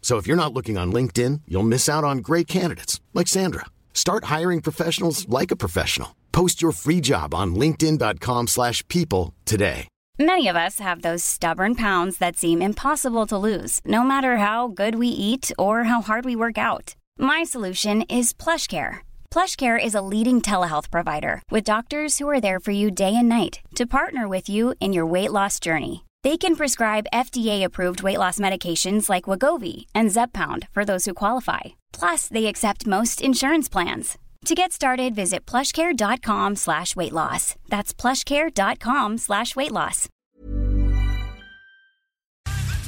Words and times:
So 0.00 0.16
if 0.16 0.26
you're 0.26 0.44
not 0.44 0.52
looking 0.52 0.76
on 0.76 0.92
LinkedIn, 0.92 1.42
you'll 1.46 1.62
miss 1.74 1.88
out 1.88 2.02
on 2.02 2.18
great 2.18 2.48
candidates 2.48 3.00
like 3.14 3.28
Sandra. 3.28 3.66
Start 3.94 4.24
hiring 4.24 4.60
professionals 4.60 5.28
like 5.28 5.52
a 5.52 5.56
professional. 5.64 6.16
Post 6.32 6.60
your 6.60 6.72
free 6.72 7.00
job 7.00 7.32
on 7.32 7.54
linkedin.com/people 7.54 9.34
today. 9.44 9.86
Many 10.20 10.48
of 10.48 10.56
us 10.56 10.80
have 10.80 11.00
those 11.00 11.24
stubborn 11.24 11.74
pounds 11.74 12.18
that 12.18 12.36
seem 12.36 12.60
impossible 12.60 13.26
to 13.28 13.38
lose, 13.38 13.80
no 13.86 14.02
matter 14.02 14.36
how 14.36 14.68
good 14.68 14.96
we 14.96 15.08
eat 15.08 15.50
or 15.58 15.84
how 15.84 16.02
hard 16.02 16.26
we 16.26 16.36
work 16.36 16.58
out. 16.58 16.94
My 17.18 17.42
solution 17.42 18.02
is 18.02 18.34
PlushCare. 18.34 18.98
PlushCare 19.30 19.82
is 19.82 19.94
a 19.94 20.02
leading 20.02 20.42
telehealth 20.42 20.90
provider 20.90 21.42
with 21.50 21.64
doctors 21.64 22.18
who 22.18 22.28
are 22.28 22.40
there 22.40 22.60
for 22.60 22.70
you 22.70 22.90
day 22.90 23.16
and 23.16 23.30
night 23.30 23.60
to 23.76 23.86
partner 23.86 24.28
with 24.28 24.46
you 24.50 24.74
in 24.78 24.92
your 24.92 25.06
weight 25.06 25.32
loss 25.32 25.58
journey. 25.58 26.04
They 26.22 26.36
can 26.36 26.54
prescribe 26.54 27.06
FDA-approved 27.14 28.02
weight 28.02 28.18
loss 28.18 28.38
medications 28.38 29.08
like 29.08 29.24
Wagovi 29.24 29.86
and 29.94 30.10
Zepbound 30.10 30.68
for 30.72 30.84
those 30.84 31.06
who 31.06 31.14
qualify. 31.14 31.60
Plus, 31.92 32.28
they 32.28 32.46
accept 32.46 32.86
most 32.86 33.22
insurance 33.22 33.70
plans. 33.70 34.18
To 34.46 34.54
get 34.54 34.72
started, 34.72 35.14
visit 35.14 35.46
plushcare.com 35.46 36.56
slash 36.56 36.94
weight 36.94 37.12
loss. 37.12 37.54
That's 37.70 37.94
plushcare.com 37.94 39.16
slash 39.18 39.56
weight 39.56 39.72
loss. 39.72 40.08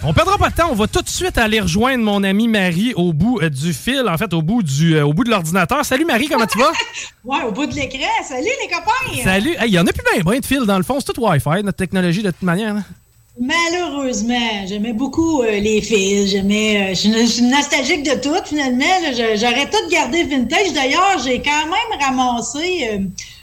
On 0.04 0.12
perdra 0.12 0.36
pas 0.36 0.50
de 0.50 0.56
temps, 0.56 0.68
on 0.70 0.74
va 0.74 0.88
tout 0.88 1.00
de 1.02 1.08
suite 1.08 1.38
aller 1.38 1.60
rejoindre 1.60 2.02
mon 2.04 2.24
amie 2.24 2.48
Marie 2.48 2.92
au 2.94 3.12
bout 3.12 3.38
euh, 3.40 3.48
du 3.48 3.72
fil, 3.72 4.02
en 4.08 4.18
fait 4.18 4.34
au 4.34 4.42
bout 4.42 4.62
du 4.64 4.96
euh, 4.96 5.06
au 5.06 5.12
bout 5.14 5.22
de 5.24 5.30
l'ordinateur. 5.30 5.84
Salut 5.84 6.04
Marie, 6.04 6.26
comment 6.28 6.46
tu 6.46 6.58
vas? 6.58 6.72
Ouais, 7.24 7.42
au 7.44 7.52
bout 7.52 7.66
de 7.66 7.74
l'écran. 7.74 8.08
Salut 8.24 8.48
les 8.60 8.68
copains! 8.68 9.22
Salut. 9.22 9.54
Il 9.64 9.72
y 9.72 9.78
en 9.78 9.86
a 9.86 9.92
plus 9.92 10.02
bien, 10.12 10.22
bien 10.28 10.40
de 10.40 10.44
fil 10.44 10.64
dans 10.66 10.76
le 10.76 10.82
fond, 10.82 10.98
c'est 11.00 11.12
tout 11.12 11.20
Wi-Fi, 11.24 11.62
notre 11.62 11.76
technologie 11.78 12.22
de 12.24 12.32
toute 12.32 12.42
manière. 12.42 12.74
hein. 12.76 12.84
Malheureusement, 13.40 14.66
j'aimais 14.66 14.92
beaucoup 14.92 15.40
euh, 15.42 15.58
les 15.58 15.80
fils. 15.80 16.30
J'aimais. 16.30 16.90
euh, 16.92 16.94
je 16.94 17.26
suis- 17.26 17.42
nostalgique 17.42 18.02
de 18.04 18.20
tout, 18.20 18.34
finalement. 18.44 18.84
J'aurais 19.36 19.68
tout 19.70 19.88
gardé 19.90 20.24
vintage. 20.24 20.72
D'ailleurs, 20.74 21.18
j'ai 21.24 21.40
quand 21.40 21.64
même 21.64 22.00
ramassé 22.00 22.88
euh, 22.92 22.98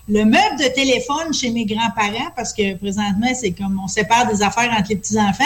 le 0.07 0.25
meuble 0.25 0.57
de 0.59 0.67
téléphone 0.75 1.33
chez 1.33 1.49
mes 1.49 1.66
grands-parents 1.66 2.29
parce 2.35 2.53
que 2.53 2.75
présentement, 2.75 3.31
c'est 3.33 3.51
comme 3.51 3.79
on 3.83 3.88
sépare 3.88 4.28
des 4.28 4.44
affaires 4.44 4.72
entre 4.78 4.89
les 4.89 4.95
petits-enfants. 4.95 5.44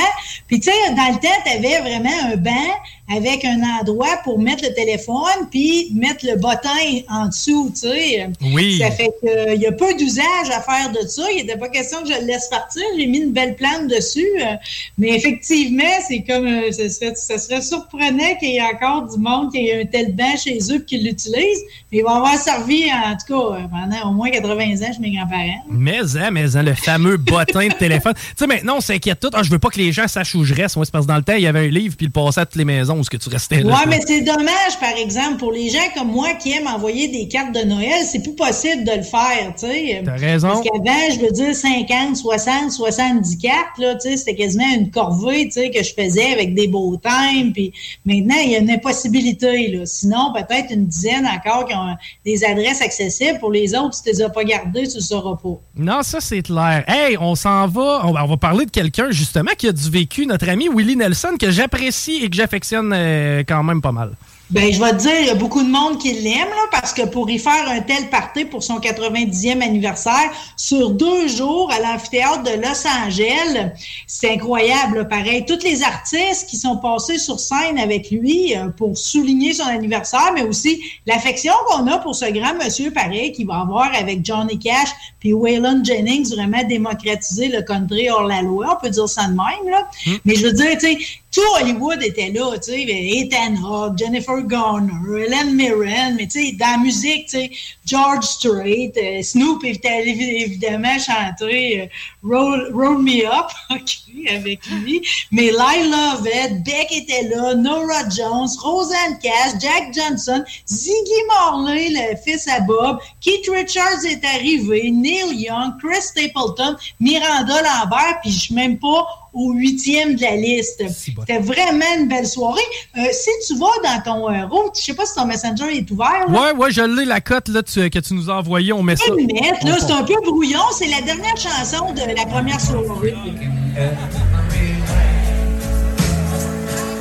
Puis, 0.48 0.60
tu 0.60 0.70
sais, 0.70 0.94
dans 0.94 1.08
le 1.14 1.20
temps, 1.20 1.42
tu 1.46 1.52
avais 1.58 1.80
vraiment 1.80 2.34
un 2.34 2.36
banc 2.36 2.74
avec 3.12 3.44
un 3.44 3.62
endroit 3.80 4.18
pour 4.24 4.40
mettre 4.40 4.64
le 4.64 4.74
téléphone 4.74 5.48
puis 5.52 5.92
mettre 5.94 6.26
le 6.26 6.38
bottin 6.38 6.70
en 7.10 7.28
dessous, 7.28 7.70
tu 7.74 7.90
sais. 7.90 8.30
Oui. 8.54 8.80
Ça 8.80 8.92
fait 8.92 9.12
qu'il 9.20 9.62
y 9.62 9.66
a 9.66 9.72
peu 9.74 9.94
d'usage 9.96 10.50
à 10.52 10.62
faire 10.62 10.90
de 10.92 11.06
ça. 11.08 11.24
Il 11.32 11.46
n'était 11.46 11.58
pas 11.58 11.68
question 11.68 12.02
que 12.02 12.08
je 12.14 12.20
le 12.22 12.26
laisse 12.26 12.48
partir. 12.50 12.82
J'ai 12.98 13.06
mis 13.08 13.20
une 13.20 13.34
belle 13.34 13.56
plante 13.56 13.88
dessus. 13.88 14.26
euh, 14.42 14.56
Mais 14.98 15.10
effectivement, 15.18 15.84
c'est 16.08 16.24
comme 16.24 16.48
euh, 16.48 16.72
ce 16.72 16.88
serait, 16.88 17.14
ça 17.16 17.38
serait 17.38 17.62
surprenant 17.62 18.36
qu'il 18.40 18.52
y 18.52 18.58
ait 18.58 18.62
encore 18.62 19.08
du 19.14 19.20
monde 19.20 19.52
qui 19.52 19.68
ait 19.68 19.82
un 19.82 19.86
tel 19.86 20.16
banc 20.16 20.38
chez 20.42 20.58
eux 20.72 20.76
et 20.82 20.86
qui 20.86 20.98
l'utilise. 20.98 21.60
Mais 21.92 21.98
il 22.00 22.04
va 22.04 22.16
avoir 22.16 22.36
servi, 22.38 22.86
en 22.86 23.18
tout 23.18 23.34
cas, 23.34 23.56
euh, 23.58 23.68
pendant 23.70 24.12
au 24.12 24.14
moins 24.14 24.30
80 24.30 24.54
ans 24.54 24.94
chez 24.94 25.00
mes 25.02 25.12
grands-parents. 25.12 25.64
Mais, 25.70 26.00
hein, 26.18 26.32
mais, 26.32 26.56
hein, 26.56 26.64
le 26.64 26.74
fameux 26.74 27.18
bottin 27.18 27.68
de 27.68 27.74
téléphone. 27.74 28.14
Tu 28.34 28.40
sais, 28.40 28.48
maintenant, 28.48 28.78
on 28.78 28.82
s'inquiète 28.82 29.20
tout. 29.20 29.30
Ah, 29.34 29.44
je 29.44 29.50
veux 29.50 29.60
pas 29.60 29.70
que 29.70 29.78
les 29.78 29.92
gens 29.92 30.08
sachent 30.08 30.34
où 30.36 30.44
je 30.44 30.54
reste. 30.54 30.76
Moi, 30.76 30.86
c'est 30.86 30.92
parce 30.92 31.06
que 31.06 31.12
dans 31.12 31.18
le 31.18 31.24
temps, 31.24 31.36
il 31.36 31.44
y 31.44 31.48
avait 31.48 31.68
un 31.68 31.70
livre, 31.70 31.96
puis 31.96 32.08
il 32.08 32.12
passait 32.12 32.42
à 32.42 32.46
toutes 32.46 32.56
les 32.56 32.66
maisons 32.66 32.93
où 32.96 33.04
ce 33.04 33.10
que 33.10 33.18
tu 33.18 33.30
restais 33.30 33.62
là. 33.62 33.74
Ouais, 33.74 33.86
mais 33.88 34.00
c'est 34.06 34.22
dommage, 34.22 34.80
par 34.80 34.96
exemple, 34.98 35.38
pour 35.38 35.52
les 35.52 35.70
gens 35.70 35.80
comme 35.96 36.10
moi 36.10 36.34
qui 36.34 36.52
aiment 36.52 36.68
envoyer 36.68 37.08
des 37.08 37.28
cartes 37.28 37.54
de 37.54 37.62
Noël, 37.62 38.06
c'est 38.06 38.22
plus 38.22 38.36
possible 38.36 38.84
de 38.84 38.92
le 38.92 39.04
faire, 39.04 39.54
tu 39.58 39.68
sais. 39.68 40.02
T'as 40.04 40.16
raison. 40.16 40.50
Parce 40.50 40.62
qu'avant, 40.62 41.14
je 41.14 41.20
veux 41.20 41.32
dire 41.32 41.56
50, 41.56 42.18
60, 42.18 42.72
70 42.72 43.38
cartes, 43.38 43.78
là, 43.78 43.96
tu 43.96 44.10
sais, 44.10 44.18
c'était 44.18 44.36
quasiment 44.36 44.72
une 44.76 44.92
corvée, 44.92 45.46
tu 45.46 45.54
sais, 45.54 45.72
que 45.72 45.84
je 45.84 45.94
faisais 45.94 46.34
avec 46.34 46.54
des 46.54 46.68
beaux 46.68 46.98
times, 46.98 47.54
puis 47.54 47.72
maintenant, 48.06 48.36
il 48.44 48.52
y 48.52 48.56
a 48.56 48.60
une 48.60 48.72
impossibilité, 48.72 49.70
là. 49.70 49.86
Sinon, 49.86 50.34
peut-être 50.34 50.72
une 50.72 50.88
dizaine 50.88 51.26
encore 51.26 51.66
qui 51.66 51.76
ont 51.76 51.96
des 52.26 52.44
adresses 52.44 52.82
accessibles. 52.82 53.40
Pour 53.40 53.52
les 53.52 53.76
autres, 53.76 53.96
si 53.96 54.04
tu 54.04 54.10
les 54.10 54.22
as 54.22 54.30
pas 54.30 54.44
gardées, 54.44 54.88
tu 54.88 54.96
le 54.96 55.02
sauras 55.02 55.36
pas. 55.36 55.60
Non, 55.76 56.04
ça, 56.04 56.20
c'est 56.22 56.42
clair. 56.42 56.84
Hey, 56.88 57.18
on 57.20 57.36
s'en 57.36 57.68
va. 57.68 58.02
On 58.06 58.12
va, 58.12 58.24
on 58.24 58.28
va 58.28 58.38
parler 58.38 58.66
de 58.66 58.72
quelqu'un, 58.72 59.12
justement, 59.12 59.52
qui 59.58 59.68
a 59.68 59.72
du 59.72 59.90
vécu, 59.90 60.26
notre 60.26 60.50
ami 60.50 60.68
Willie 60.70 60.96
Nelson, 60.96 61.36
que 61.40 61.52
j'apprécie 61.52 62.22
et 62.24 62.30
que 62.30 62.36
j'affectionne 62.36 62.83
quand 62.92 63.64
même 63.64 63.82
pas 63.82 63.92
mal. 63.92 64.12
Ben, 64.54 64.72
je 64.72 64.80
vais 64.80 64.92
te 64.92 64.98
dire, 64.98 65.20
il 65.22 65.28
y 65.28 65.30
a 65.32 65.36
beaucoup 65.36 65.64
de 65.64 65.70
monde 65.70 65.98
qui 65.98 66.14
l'aime, 66.14 66.48
parce 66.72 66.94
que 66.94 67.02
pour 67.08 67.28
y 67.28 67.40
faire 67.40 67.68
un 67.68 67.80
tel 67.80 68.10
party 68.12 68.46
pour 68.46 68.62
son 68.62 68.78
90e 68.78 69.64
anniversaire, 69.64 70.32
sur 70.58 70.92
deux 70.92 71.28
jours 71.28 71.72
à 71.72 71.80
l'amphithéâtre 71.80 72.44
de 72.44 72.62
Los 72.62 72.86
Angeles, 72.86 73.72
c'est 74.06 74.32
incroyable, 74.32 74.98
là, 75.00 75.06
pareil. 75.06 75.46
Tous 75.48 75.64
les 75.64 75.82
artistes 75.82 76.48
qui 76.48 76.58
sont 76.58 76.78
passés 76.78 77.18
sur 77.18 77.40
scène 77.40 77.80
avec 77.80 78.12
lui 78.12 78.56
euh, 78.56 78.68
pour 78.68 78.96
souligner 78.96 79.54
son 79.54 79.66
anniversaire, 79.66 80.32
mais 80.36 80.44
aussi 80.44 80.84
l'affection 81.08 81.54
qu'on 81.68 81.88
a 81.88 81.98
pour 81.98 82.14
ce 82.14 82.32
grand 82.32 82.54
monsieur, 82.64 82.92
pareil, 82.92 83.32
qui 83.32 83.46
va 83.46 83.62
avoir 83.62 83.90
avec 83.96 84.24
Johnny 84.24 84.60
Cash 84.60 84.90
puis 85.20 85.32
Waylon 85.32 85.84
Jennings 85.86 86.36
vraiment 86.36 86.62
démocratiser 86.68 87.48
le 87.48 87.62
country 87.62 88.10
hors 88.10 88.28
la 88.28 88.42
loi, 88.42 88.78
on 88.78 88.84
peut 88.84 88.90
dire 88.90 89.08
ça 89.08 89.24
de 89.24 89.30
même, 89.30 89.72
là. 89.72 89.88
Mais 90.26 90.36
je 90.36 90.46
veux 90.46 90.52
dire, 90.52 90.74
tu 90.74 90.80
sais, 90.82 90.98
tout 91.34 91.42
Hollywood 91.60 92.02
était 92.04 92.30
là, 92.30 92.52
tu 92.60 92.72
sais, 92.72 92.82
Ethan 92.84 93.56
Hawke, 93.66 93.98
Jennifer 93.98 94.42
Garner, 94.44 94.94
Helen 95.18 95.56
Mirren, 95.56 96.16
mais 96.16 96.28
tu 96.28 96.46
sais, 96.46 96.52
dans 96.54 96.74
la 96.74 96.78
musique, 96.78 97.26
tu 97.26 97.38
sais, 97.38 97.52
George 97.86 98.24
Strait, 98.24 98.94
euh, 98.96 99.22
Snoop 99.24 99.64
évi- 99.64 100.44
évidemment 100.44 100.98
chanter 101.00 101.82
euh, 101.82 101.86
Roll, 102.24 103.02
Me 103.02 103.26
Up, 103.26 103.48
ok, 103.72 104.30
avec 104.30 104.60
lui, 104.68 105.02
mais 105.32 105.50
Lyle 105.52 105.90
Lovett, 105.92 106.64
Beck 106.64 106.92
était 106.92 107.24
là, 107.30 107.56
Nora 107.56 108.08
Jones, 108.16 108.50
Roseanne 108.62 109.18
Cash, 109.22 109.60
Jack 109.60 109.92
Johnson, 109.94 110.44
Ziggy 110.68 111.24
Marley, 111.28 111.90
le 111.90 112.16
fils 112.24 112.48
à 112.48 112.60
Bob, 112.60 113.00
Keith 113.22 113.50
Richards 113.50 114.06
est 114.06 114.24
arrivé, 114.24 114.92
Neil 114.92 115.34
Young, 115.36 115.74
Chris 115.82 116.02
Stapleton, 116.02 116.76
Miranda 117.00 117.56
Lambert, 117.62 118.20
puis 118.22 118.32
je 118.32 118.54
même 118.54 118.78
pas 118.78 119.08
au 119.34 119.52
huitième 119.54 120.16
de 120.16 120.22
la 120.22 120.36
liste. 120.36 120.84
C'était 120.90 121.40
vraiment 121.40 121.86
une 122.00 122.08
belle 122.08 122.28
soirée. 122.28 122.62
Euh, 122.98 123.02
si 123.12 123.30
tu 123.48 123.58
vas 123.60 123.66
dans 123.84 124.02
ton 124.04 124.30
euh, 124.30 124.46
room, 124.46 124.70
je 124.76 124.82
sais 124.82 124.94
pas 124.94 125.06
si 125.06 125.16
ton 125.16 125.26
Messenger 125.26 125.76
est 125.76 125.90
ouvert. 125.92 126.26
là. 126.30 126.42
Ouais, 126.54 126.58
ouais, 126.58 126.72
je 126.72 126.82
l'ai, 126.82 127.06
la 127.06 127.20
cote 127.22 127.48
là, 127.50 127.64
tu- 127.64 127.90
que 127.90 128.00
tu 128.00 128.14
nous 128.14 128.30
as 128.30 128.36
envoyée. 128.36 128.74
On 128.74 128.84
met 128.84 128.96
ça. 128.96 129.06
mettre, 129.14 129.66
là, 129.66 129.78
c'est 129.80 129.92
un 129.94 130.04
peu 130.04 130.16
brouillon. 130.24 130.60
C'est 130.78 130.88
la 130.88 131.02
dernière 131.02 131.36
chanson 131.38 131.92
de 131.94 132.16
la 132.16 132.26
première 132.26 132.62
soirée. 132.62 133.16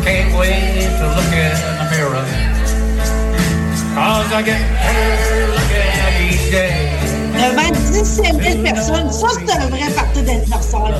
Can't 0.04 0.34
wait 0.36 0.88
to 0.98 1.04
look 1.14 1.32
in 1.32 1.52
the 1.78 1.90
mirror. 1.92 2.24
Cause 3.94 4.32
I 4.32 4.42
get 4.42 4.58
tired 4.82 5.50
looking 5.50 5.92
at 6.00 6.20
each 6.20 6.50
day. 6.50 6.88
45 7.54 8.42
000 8.42 8.62
personnes. 8.62 9.12
Ça, 9.12 9.26
c'est 9.38 9.52
un 9.52 9.68
vrai 9.68 9.90
parti 9.94 10.22
d'anniversaire. 10.22 10.94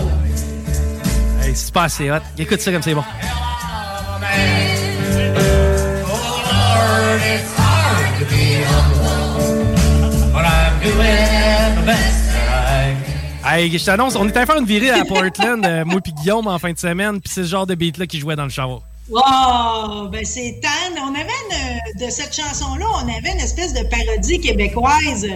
C'est 1.54 1.72
pas 1.72 1.84
assez 1.84 2.10
hot. 2.10 2.18
Écoute 2.38 2.60
ça 2.60 2.72
comme 2.72 2.82
c'est 2.82 2.94
bon. 2.94 3.04
Hey, 13.44 13.76
je 13.76 13.84
t'annonce, 13.84 14.16
on 14.16 14.26
est 14.28 14.36
allé 14.36 14.46
faire 14.46 14.56
une 14.58 14.64
virée 14.64 14.90
à 14.90 15.04
Portland, 15.04 15.66
euh, 15.66 15.84
moi 15.84 16.00
et 16.04 16.12
Guillaume, 16.12 16.46
en 16.46 16.58
fin 16.58 16.72
de 16.72 16.78
semaine, 16.78 17.20
puis 17.20 17.30
c'est 17.34 17.42
ce 17.42 17.48
genre 17.48 17.66
de 17.66 17.74
beat-là 17.74 18.06
qui 18.06 18.18
jouait 18.18 18.36
dans 18.36 18.44
le 18.44 18.50
shower. 18.50 18.78
Oh, 19.10 20.08
ben 20.12 20.24
c'est 20.24 20.60
tan. 20.62 20.68
On 21.04 21.14
avait 21.14 21.26
une, 21.50 22.06
de 22.06 22.08
cette 22.08 22.34
chanson-là, 22.34 22.86
on 22.94 23.08
avait 23.08 23.32
une 23.32 23.40
espèce 23.40 23.74
de 23.74 23.82
parodie 23.88 24.38
québécoise 24.38 25.26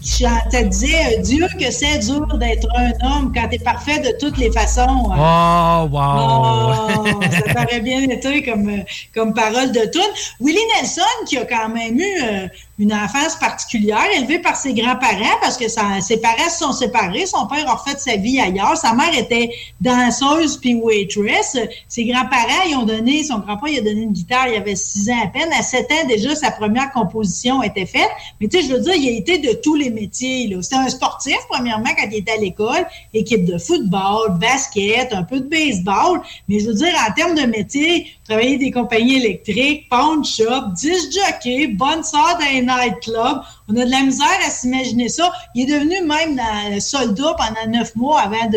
qui 0.00 0.22
chantait, 0.22 0.64
disait 0.64 1.18
Dieu 1.22 1.46
que 1.58 1.70
c'est 1.72 1.98
dur 1.98 2.24
d'être 2.38 2.68
un 2.76 2.92
homme 3.04 3.32
quand 3.34 3.48
t'es 3.48 3.58
parfait 3.58 3.98
de 3.98 4.16
toutes 4.20 4.38
les 4.38 4.52
façons. 4.52 5.10
Oh, 5.10 5.88
wow! 5.90 7.06
Oh, 7.06 7.20
ça 7.22 7.52
paraît 7.52 7.80
bien 7.80 8.02
été 8.02 8.44
comme, 8.44 8.84
comme 9.12 9.34
parole 9.34 9.72
de 9.72 9.80
tune. 9.90 10.00
Willie 10.40 10.60
Nelson, 10.76 11.02
qui 11.26 11.36
a 11.36 11.44
quand 11.44 11.68
même 11.68 11.98
eu 11.98 12.22
euh, 12.22 12.46
une 12.78 12.92
enfance 12.92 13.36
particulière, 13.36 14.06
élevée 14.16 14.38
par 14.38 14.54
ses 14.54 14.72
grands-parents 14.72 15.38
parce 15.40 15.56
que 15.56 15.66
ses 15.68 16.18
parents 16.18 16.48
se 16.48 16.58
sont 16.58 16.72
séparés. 16.72 17.26
Son 17.26 17.46
père 17.46 17.68
a 17.68 17.74
refait 17.74 17.98
sa 17.98 18.16
vie 18.16 18.38
ailleurs. 18.38 18.76
Sa 18.76 18.92
mère 18.92 19.16
était 19.18 19.50
danseuse 19.80 20.58
puis 20.58 20.74
waitress. 20.76 21.56
Ses 21.88 22.04
grands-parents, 22.04 22.62
ils 22.68 22.76
ont 22.76 22.84
donné 22.84 23.15
son 23.24 23.38
grand-père, 23.38 23.72
il 23.72 23.78
a 23.78 23.82
donné 23.82 24.02
une 24.02 24.12
guitare, 24.12 24.48
il 24.48 24.56
avait 24.56 24.76
six 24.76 25.10
ans 25.10 25.22
à 25.22 25.28
peine. 25.28 25.48
À 25.58 25.62
sept 25.62 25.90
ans, 25.90 26.06
déjà, 26.08 26.34
sa 26.34 26.50
première 26.50 26.90
composition 26.92 27.62
était 27.62 27.86
faite. 27.86 28.08
Mais 28.40 28.48
tu 28.48 28.60
sais, 28.60 28.68
je 28.68 28.72
veux 28.74 28.80
dire, 28.80 28.94
il 28.94 29.08
a 29.08 29.12
été 29.12 29.38
de 29.38 29.52
tous 29.52 29.74
les 29.74 29.90
métiers. 29.90 30.56
C'était 30.62 30.76
un 30.76 30.88
sportif, 30.88 31.38
premièrement, 31.48 31.90
quand 31.96 32.08
il 32.10 32.18
était 32.18 32.32
à 32.32 32.36
l'école. 32.36 32.86
Équipe 33.14 33.44
de 33.44 33.58
football, 33.58 34.38
basket, 34.38 35.12
un 35.12 35.22
peu 35.22 35.40
de 35.40 35.48
baseball. 35.48 36.20
Mais 36.48 36.60
je 36.60 36.66
veux 36.66 36.74
dire, 36.74 36.92
en 37.08 37.12
termes 37.12 37.34
de 37.34 37.46
métier, 37.46 38.06
travailler 38.24 38.58
des 38.58 38.70
compagnies 38.70 39.16
électriques, 39.16 39.88
pawn 39.88 40.24
shop, 40.24 40.72
disc 40.74 41.12
jockey, 41.12 41.68
bonne 41.68 42.02
sorte 42.02 42.40
d'un 42.40 42.62
nightclub. 42.62 43.40
On 43.68 43.76
a 43.76 43.84
de 43.84 43.90
la 43.90 44.02
misère 44.02 44.26
à 44.46 44.50
s'imaginer 44.50 45.08
ça. 45.08 45.32
Il 45.54 45.68
est 45.68 45.74
devenu 45.74 45.96
même 46.02 46.80
soldat 46.80 47.34
pendant 47.36 47.78
neuf 47.78 47.94
mois 47.96 48.20
avant 48.20 48.48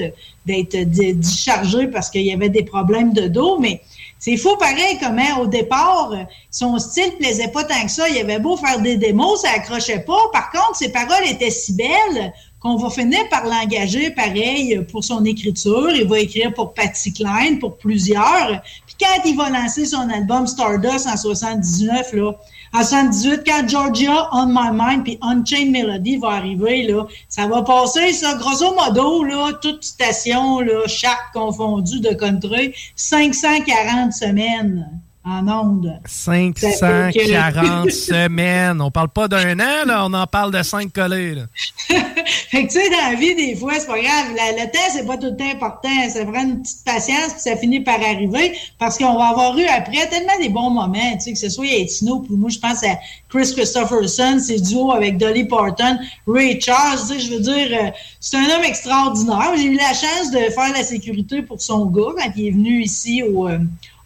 d'être 0.46 0.78
dischargé 0.78 1.88
parce 1.88 2.10
qu'il 2.10 2.22
y 2.22 2.32
avait 2.32 2.50
des 2.50 2.64
problèmes 2.64 3.14
de 3.14 3.28
dos. 3.28 3.58
Mais 3.60 3.82
c'est 4.20 4.36
fou 4.36 4.58
pareil 4.58 4.98
comment 5.02 5.40
au 5.40 5.48
départ, 5.48 6.14
son 6.52 6.78
style 6.78 7.14
plaisait 7.18 7.48
pas 7.48 7.64
tant 7.64 7.82
que 7.86 7.92
ça. 7.92 8.08
Il 8.10 8.18
avait 8.20 8.40
beau 8.40 8.58
faire 8.58 8.80
des 8.82 8.98
démos, 8.98 9.42
ça 9.42 9.52
accrochait 9.56 10.00
pas. 10.00 10.20
Par 10.34 10.52
contre, 10.52 10.76
ses 10.76 10.92
paroles 10.92 11.26
étaient 11.26 11.50
si 11.50 11.74
belles 11.74 12.34
qu'on 12.60 12.76
va 12.76 12.90
finir 12.90 13.28
par 13.30 13.46
l'engager 13.46 14.12
pareil 14.12 14.86
pour 14.92 15.06
son 15.06 15.24
écriture. 15.24 15.92
Il 15.92 16.06
va 16.06 16.20
écrire 16.20 16.54
pour 16.54 16.74
Patty 16.74 17.14
Klein, 17.14 17.56
pour 17.62 17.78
plusieurs. 17.78 18.62
Puis 18.86 18.96
quand 19.00 19.22
il 19.24 19.38
va 19.38 19.50
lancer 19.50 19.86
son 19.86 20.10
album 20.10 20.46
Stardust 20.46 21.08
en 21.08 21.16
79, 21.16 22.12
là, 22.14 22.34
en 22.74 22.84
78, 22.84 23.42
quand 23.46 23.68
Georgia 23.68 24.30
On 24.32 24.48
My 24.48 24.72
Mind 24.72 25.04
puis 25.04 25.18
Unchained 25.22 25.72
Melody 25.72 26.18
va 26.18 26.30
arriver, 26.30 26.84
là, 26.84 27.06
ça 27.28 27.48
va 27.48 27.64
passer, 27.64 28.14
ça, 28.14 28.36
grosso 28.36 28.74
modo, 28.76 29.24
là, 29.24 29.54
toute 29.62 29.84
station, 29.84 30.60
là, 30.60 30.88
chaque 30.88 31.32
confondu 31.34 32.00
de 32.00 32.14
country, 32.14 32.74
540 32.96 34.14
semaines 34.14 35.02
en 35.26 35.48
ondes. 35.48 36.00
540 36.06 37.92
semaines. 37.92 38.82
On 38.82 38.90
parle 38.90 39.10
pas 39.10 39.28
d'un 39.28 39.60
an, 39.60 39.86
là, 39.86 40.06
on 40.06 40.14
en 40.14 40.26
parle 40.28 40.52
de 40.52 40.64
cinq 40.64 40.94
collés. 40.94 41.36
Là. 41.36 41.44
fait 41.90 42.66
que 42.66 42.72
tu 42.72 42.80
sais, 42.80 42.90
dans 42.90 43.12
la 43.12 43.16
vie, 43.16 43.36
des 43.36 43.56
fois, 43.56 43.74
c'est 43.78 43.88
pas 43.88 44.00
grave. 44.00 44.28
le 44.34 44.72
temps, 44.72 44.80
c'est 44.92 45.06
pas 45.06 45.18
tout 45.18 45.28
le 45.28 45.36
temps 45.36 45.52
important. 45.52 45.90
Ça 46.10 46.26
prend 46.26 46.44
une 46.44 46.62
petite 46.62 46.86
patience, 46.86 47.34
puis 47.34 47.42
ça 47.42 47.58
finit 47.58 47.82
par 47.82 48.02
arriver, 48.02 48.58
parce 48.78 48.98
qu'on 48.98 49.18
va 49.18 49.28
avoir 49.28 49.58
eu 49.58 49.66
après 49.66 50.08
tellement 50.08 50.38
des 50.40 50.50
bons 50.50 50.70
moments, 50.70 51.14
tu 51.14 51.20
sais, 51.22 51.34
que 51.34 51.40
ce 51.40 51.50
soit 51.50 51.68
Etino, 51.68 52.20
puis 52.20 52.36
moi, 52.36 52.50
je 52.50 52.60
pense 52.60 52.84
à 52.84 52.98
Chris 53.28 53.52
Christopherson, 53.54 54.40
ses 54.40 54.62
duos 54.62 54.92
avec 54.92 55.18
Dolly 55.18 55.46
Parton, 55.46 56.00
Ray 56.28 56.60
Charles, 56.62 57.00
tu 57.00 57.14
sais, 57.14 57.20
je 57.20 57.34
veux 57.34 57.42
dire, 57.42 57.68
euh, 57.72 57.90
c'est 58.20 58.38
un 58.38 58.56
homme 58.56 58.64
extraordinaire. 58.64 59.52
J'ai 59.58 59.66
eu 59.66 59.76
la 59.76 59.94
chance 59.94 60.32
de 60.32 60.40
faire 60.52 60.72
la 60.74 60.84
sécurité 60.84 61.42
pour 61.42 61.62
son 61.62 61.86
gars 61.88 62.14
quand 62.18 62.32
il 62.36 62.48
est 62.48 62.52
venu 62.52 62.82
ici 62.82 63.22
au... 63.24 63.50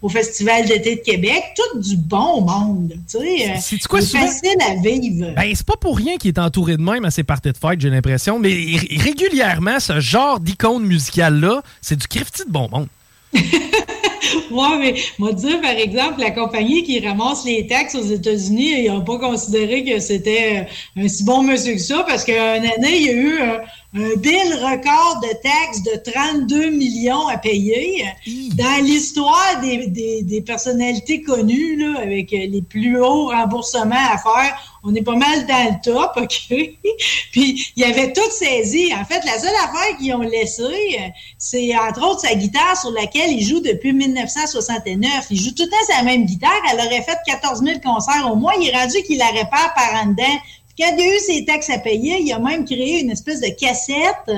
Euh, 0.04 0.06
au 0.06 0.08
Festival 0.08 0.66
d'été 0.66 0.96
de 0.96 1.00
Québec, 1.00 1.42
tout 1.56 1.80
du 1.80 1.96
bon 1.96 2.42
monde. 2.42 2.94
Tu 3.10 3.18
sais, 3.18 3.54
c'est 3.60 3.76
euh, 3.76 4.00
facile 4.00 4.58
à 4.60 4.74
vivre. 4.82 5.32
Ben, 5.34 5.52
c'est 5.54 5.66
pas 5.66 5.76
pour 5.80 5.96
rien 5.96 6.16
qu'il 6.16 6.28
est 6.28 6.38
entouré 6.38 6.76
de 6.76 6.82
même 6.82 7.04
à 7.04 7.10
ses 7.10 7.24
parties 7.24 7.52
de 7.52 7.56
fête, 7.56 7.80
j'ai 7.80 7.90
l'impression. 7.90 8.38
Mais 8.38 8.54
régulièrement, 8.98 9.80
ce 9.80 10.00
genre 10.00 10.40
d'icône 10.40 10.84
musicale-là, 10.84 11.62
c'est 11.80 11.96
du 11.96 12.06
crifty 12.06 12.44
de 12.46 12.50
bon 12.50 12.68
monde. 12.70 12.88
Ouais, 14.50 14.78
mais 14.80 14.94
moi 15.18 15.32
dire, 15.32 15.60
par 15.60 15.72
exemple, 15.72 16.20
la 16.20 16.30
compagnie 16.30 16.82
qui 16.82 16.98
ramasse 17.00 17.44
les 17.44 17.66
taxes 17.66 17.94
aux 17.94 18.06
États-Unis, 18.06 18.84
ils 18.84 18.90
n'ont 18.90 19.04
pas 19.04 19.18
considéré 19.18 19.84
que 19.84 19.98
c'était 20.00 20.66
un 20.96 21.08
si 21.08 21.24
bon 21.24 21.42
monsieur 21.42 21.74
que 21.74 21.80
ça, 21.80 22.04
parce 22.08 22.24
qu'une 22.24 22.36
année, 22.36 22.96
il 22.96 23.02
y 23.02 23.08
a 23.10 23.12
eu 23.12 23.38
un, 23.94 24.16
bill 24.16 24.54
record 24.60 25.20
de 25.22 25.32
taxes 25.42 25.82
de 25.82 26.10
32 26.10 26.70
millions 26.70 27.28
à 27.28 27.38
payer. 27.38 28.04
Dans 28.54 28.84
l'histoire 28.84 29.60
des, 29.62 29.86
des, 29.86 30.22
des, 30.22 30.42
personnalités 30.42 31.22
connues, 31.22 31.76
là, 31.76 32.00
avec 32.00 32.30
les 32.30 32.62
plus 32.62 33.00
hauts 33.00 33.28
remboursements 33.28 33.94
à 33.94 34.18
faire, 34.18 34.56
on 34.86 34.94
est 34.94 35.02
pas 35.02 35.16
mal 35.16 35.46
dans 35.46 35.70
le 35.70 35.82
top, 35.82 36.12
OK? 36.16 36.54
Puis, 37.32 37.72
il 37.76 37.80
y 37.80 37.84
avait 37.84 38.12
tout 38.12 38.30
saisi. 38.30 38.92
En 38.94 39.04
fait, 39.04 39.24
la 39.24 39.38
seule 39.38 39.54
affaire 39.64 39.96
qu'ils 39.98 40.14
ont 40.14 40.20
laissée, 40.20 41.12
c'est 41.38 41.76
entre 41.76 42.06
autres 42.06 42.20
sa 42.20 42.34
guitare 42.34 42.76
sur 42.78 42.90
laquelle 42.90 43.30
il 43.30 43.44
joue 43.44 43.60
depuis 43.60 43.92
1969. 43.92 45.26
Il 45.30 45.40
joue 45.40 45.52
tout 45.52 45.64
le 45.64 45.70
temps 45.70 45.94
sa 45.96 46.02
même 46.02 46.26
guitare. 46.26 46.52
Elle 46.70 46.86
aurait 46.86 47.02
fait 47.02 47.18
14 47.26 47.62
000 47.64 47.80
concerts 47.80 48.30
au 48.30 48.36
mois. 48.36 48.52
Il 48.60 48.68
est 48.68 48.76
rendu 48.76 49.02
qu'il 49.06 49.18
la 49.18 49.28
répare 49.28 49.72
par 49.74 50.02
en 50.02 50.06
dedans 50.08 50.38
quand 50.78 50.96
il 50.96 51.02
a 51.02 51.16
eu 51.16 51.18
ses 51.20 51.44
taxes 51.44 51.70
à 51.70 51.78
payer, 51.78 52.20
il 52.20 52.32
a 52.32 52.38
même 52.38 52.64
créé 52.64 53.00
une 53.00 53.10
espèce 53.10 53.40
de 53.40 53.48
cassette, 53.48 54.30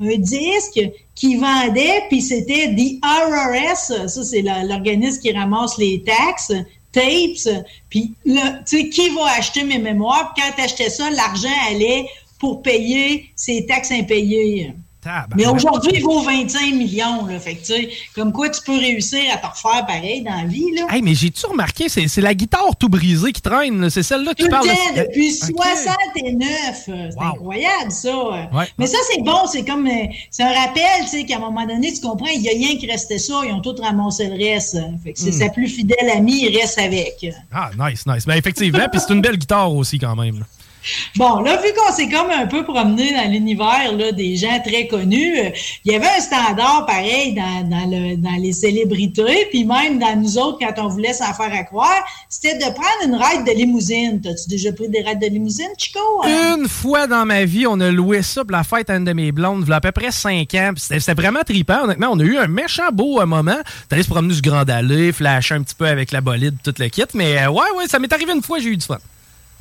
un 0.00 0.16
disque 0.16 0.80
qui 1.14 1.36
vendait, 1.36 2.02
puis 2.08 2.20
c'était 2.20 2.74
The 2.74 3.04
RRS, 3.04 4.08
ça 4.08 4.24
c'est 4.24 4.42
l'organisme 4.42 5.20
qui 5.20 5.32
ramasse 5.32 5.78
les 5.78 6.02
taxes, 6.02 6.52
tapes, 6.90 7.64
puis 7.88 8.12
tu 8.24 8.38
sais, 8.64 8.88
qui 8.88 9.08
va 9.10 9.26
acheter 9.36 9.64
mes 9.64 9.78
mémoires? 9.78 10.32
Puis 10.34 10.42
quand 10.44 10.52
tu 10.56 10.62
achetais 10.62 10.90
ça, 10.90 11.10
l'argent 11.10 11.48
allait 11.70 12.06
pour 12.38 12.62
payer 12.62 13.30
ses 13.36 13.66
taxes 13.66 13.92
impayées. 13.92 14.74
Mais 15.36 15.46
aujourd'hui, 15.46 15.92
il 15.94 16.02
vaut 16.02 16.20
25 16.22 16.74
millions. 16.74 17.26
Là. 17.26 17.38
Fait 17.38 17.54
que, 17.56 17.60
tu 17.60 17.72
sais, 17.74 17.90
comme 18.14 18.32
quoi 18.32 18.48
tu 18.48 18.60
peux 18.62 18.78
réussir 18.78 19.20
à 19.32 19.38
te 19.38 19.46
refaire 19.46 19.86
pareil 19.86 20.22
dans 20.22 20.34
la 20.34 20.44
vie. 20.44 20.72
Là. 20.74 20.86
Hey, 20.90 21.02
mais 21.02 21.14
j'ai-tu 21.14 21.46
remarqué, 21.46 21.88
c'est 21.88 22.20
la 22.20 22.34
guitare 22.34 22.76
tout 22.78 22.88
brisée 22.88 23.32
qui 23.32 23.40
traîne. 23.40 23.90
C'est 23.90 24.02
celle-là 24.02 24.34
qui 24.34 24.48
parle. 24.48 24.68
De... 24.68 25.00
depuis 25.00 25.32
69. 25.32 26.84
C'est 26.86 27.20
incroyable, 27.20 27.90
ça. 27.90 28.48
Mais 28.78 28.86
ça, 28.86 28.98
c'est 29.10 29.22
bon. 29.22 29.46
C'est 29.50 29.64
comme. 29.64 29.86
Euh, 29.86 30.06
c'est 30.30 30.42
un 30.42 30.52
rappel, 30.52 30.82
tu 31.02 31.08
sais, 31.08 31.24
qu'à 31.24 31.36
un 31.36 31.40
moment 31.40 31.66
donné, 31.66 31.92
tu 31.92 32.00
comprends, 32.00 32.30
il 32.34 32.40
n'y 32.40 32.48
a 32.48 32.52
rien 32.52 32.76
qui 32.76 32.90
restait 32.90 33.18
ça. 33.18 33.42
Ils 33.46 33.52
ont 33.52 33.60
tous 33.60 33.80
ramassé 33.80 34.28
le 34.28 34.36
reste. 34.36 34.78
Fait 35.02 35.12
que 35.12 35.18
c'est 35.18 35.30
hmm. 35.30 35.32
sa 35.32 35.48
plus 35.48 35.68
fidèle 35.68 36.10
amie, 36.10 36.46
il 36.46 36.56
reste 36.56 36.78
avec. 36.78 37.26
Ah, 37.52 37.70
nice, 37.78 38.06
nice. 38.06 38.26
Ben, 38.26 38.34
effectivement, 38.34 38.86
puis 38.90 39.00
c'est 39.00 39.12
une 39.12 39.20
belle 39.20 39.36
guitare 39.36 39.72
aussi, 39.72 39.98
quand 39.98 40.16
même. 40.16 40.44
Bon, 41.16 41.40
là, 41.40 41.56
vu 41.56 41.68
qu'on 41.74 41.92
s'est 41.92 42.08
comme 42.08 42.30
un 42.30 42.46
peu 42.46 42.64
promené 42.64 43.12
dans 43.12 43.30
l'univers 43.30 43.92
des 44.12 44.36
gens 44.36 44.60
très 44.64 44.86
connus, 44.86 45.38
euh, 45.38 45.50
il 45.84 45.92
y 45.92 45.94
avait 45.94 46.06
un 46.06 46.20
standard 46.20 46.86
pareil 46.86 47.34
dans, 47.34 47.68
dans, 47.68 47.90
le, 47.90 48.16
dans 48.16 48.36
les 48.40 48.52
célébrités, 48.52 49.46
puis 49.50 49.64
même 49.64 49.98
dans 49.98 50.16
nous 50.16 50.38
autres, 50.38 50.58
quand 50.60 50.82
on 50.84 50.88
voulait 50.88 51.12
s'en 51.12 51.32
faire 51.32 51.52
à 51.52 51.64
croire, 51.64 52.04
c'était 52.28 52.56
de 52.56 52.64
prendre 52.72 53.04
une 53.06 53.14
ride 53.14 53.46
de 53.46 53.52
limousine. 53.52 54.20
T'as-tu 54.20 54.48
déjà 54.48 54.72
pris 54.72 54.88
des 54.88 55.02
rides 55.02 55.20
de 55.20 55.26
limousine, 55.26 55.70
Chico? 55.78 56.00
Hein? 56.24 56.56
Une 56.58 56.68
fois 56.68 57.06
dans 57.06 57.24
ma 57.24 57.44
vie, 57.44 57.66
on 57.66 57.80
a 57.80 57.90
loué 57.90 58.22
ça 58.22 58.42
pour 58.44 58.52
la 58.52 58.64
fête 58.64 58.90
à 58.90 58.96
une 58.96 59.04
de 59.04 59.12
mes 59.12 59.32
blondes, 59.32 59.64
il 59.66 59.70
y 59.70 59.72
a 59.72 59.76
à 59.76 59.80
peu 59.80 59.92
près 59.92 60.10
cinq 60.10 60.54
ans. 60.54 60.72
C'était 60.76 61.14
vraiment 61.14 61.40
trippant, 61.46 61.84
honnêtement. 61.84 62.08
On 62.12 62.20
a 62.20 62.24
eu 62.24 62.36
un 62.38 62.46
méchant 62.46 62.90
beau 62.92 63.20
euh, 63.20 63.26
moment. 63.26 63.58
T'allais 63.88 64.02
se 64.02 64.08
promener 64.08 64.34
du 64.34 64.40
Grand 64.40 64.68
Allée, 64.68 65.12
flasher 65.12 65.54
un 65.54 65.62
petit 65.62 65.74
peu 65.74 65.86
avec 65.86 66.12
la 66.12 66.20
bolide, 66.20 66.56
tout 66.62 66.74
le 66.78 66.88
kit. 66.88 67.02
Mais 67.14 67.38
euh, 67.42 67.50
ouais, 67.50 67.70
ouais, 67.76 67.86
ça 67.86 67.98
m'est 67.98 68.12
arrivé 68.12 68.32
une 68.32 68.42
fois, 68.42 68.58
j'ai 68.58 68.70
eu 68.70 68.76
du 68.76 68.84
fun. 68.84 68.98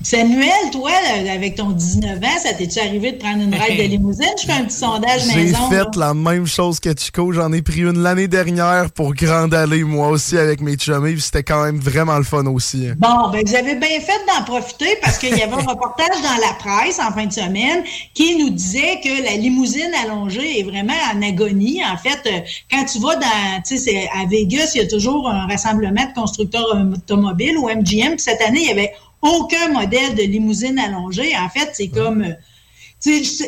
Samuel, 0.03 0.51
toi, 0.74 0.91
avec 1.33 1.55
ton 1.55 1.69
19 1.69 2.17
ans, 2.17 2.39
ça 2.43 2.53
t'est-tu 2.53 2.77
arrivé 2.79 3.13
de 3.13 3.17
prendre 3.17 3.41
une 3.41 3.55
ride 3.55 3.77
de 3.77 3.83
limousine? 3.89 4.25
Je 4.41 4.45
fais 4.45 4.51
un 4.51 4.65
petit 4.65 4.75
sondage 4.75 5.25
maison. 5.33 5.57
J'ai 5.72 5.77
fait 5.77 5.95
la 5.95 6.13
même 6.13 6.45
chose 6.45 6.81
que 6.81 6.89
Chico. 6.89 7.31
J'en 7.31 7.53
ai 7.53 7.62
pris 7.62 7.83
une 7.83 8.00
l'année 8.00 8.27
dernière 8.27 8.91
pour 8.91 9.13
Grande 9.13 9.53
Allée, 9.53 9.86
moi 9.86 10.10
aussi, 10.10 10.38
avec 10.38 10.60
mes 10.60 10.77
chummies. 10.77 11.22
C'était 11.22 11.43
quand 11.43 11.63
même 11.63 11.79
vraiment 11.79 12.17
le 12.17 12.25
fun 12.25 12.45
aussi. 12.48 12.89
Hein. 12.89 12.95
Bon, 12.98 13.29
ben 13.31 13.43
vous 13.45 13.55
avez 13.55 13.75
bien 13.75 14.01
fait 14.01 14.19
d'en 14.27 14.43
profiter 14.43 14.98
parce 15.01 15.17
qu'il 15.17 15.38
y 15.38 15.41
avait 15.41 15.53
un 15.53 15.55
reportage 15.67 16.22
dans 16.22 16.41
la 16.41 16.53
presse 16.60 17.00
en 17.00 17.13
fin 17.13 17.25
de 17.25 17.33
semaine 17.33 17.83
qui 18.13 18.36
nous 18.38 18.50
disait 18.50 19.00
que 19.01 19.24
la 19.24 19.38
limousine 19.38 19.91
allongée 20.03 20.60
est 20.60 20.63
vraiment 20.63 20.93
en 21.15 21.22
agonie. 21.22 21.81
En 21.81 21.95
fait, 21.95 22.19
euh, 22.25 22.39
quand 22.69 22.83
tu 22.83 23.00
vas 23.00 23.15
dans, 23.15 23.62
tu 23.65 23.77
sais, 23.77 24.10
à 24.13 24.25
Vegas, 24.29 24.72
il 24.75 24.81
y 24.81 24.83
a 24.83 24.88
toujours 24.88 25.29
un 25.29 25.48
rassemblement 25.48 26.05
de 26.05 26.13
constructeurs 26.13 26.75
automobiles 26.93 27.57
ou 27.57 27.69
MGM. 27.69 28.15
Puis 28.15 28.19
cette 28.19 28.41
année, 28.41 28.63
il 28.63 28.67
y 28.67 28.72
avait 28.72 28.91
aucun 29.24 29.70
modèle 29.70 30.15
de 30.15 30.24
limousine 30.24 30.77
allongée. 30.77 31.36
En 31.38 31.50
fait, 31.50 31.72
c'est 31.74 31.88
comme, 31.88 32.24
euh, 32.24 32.34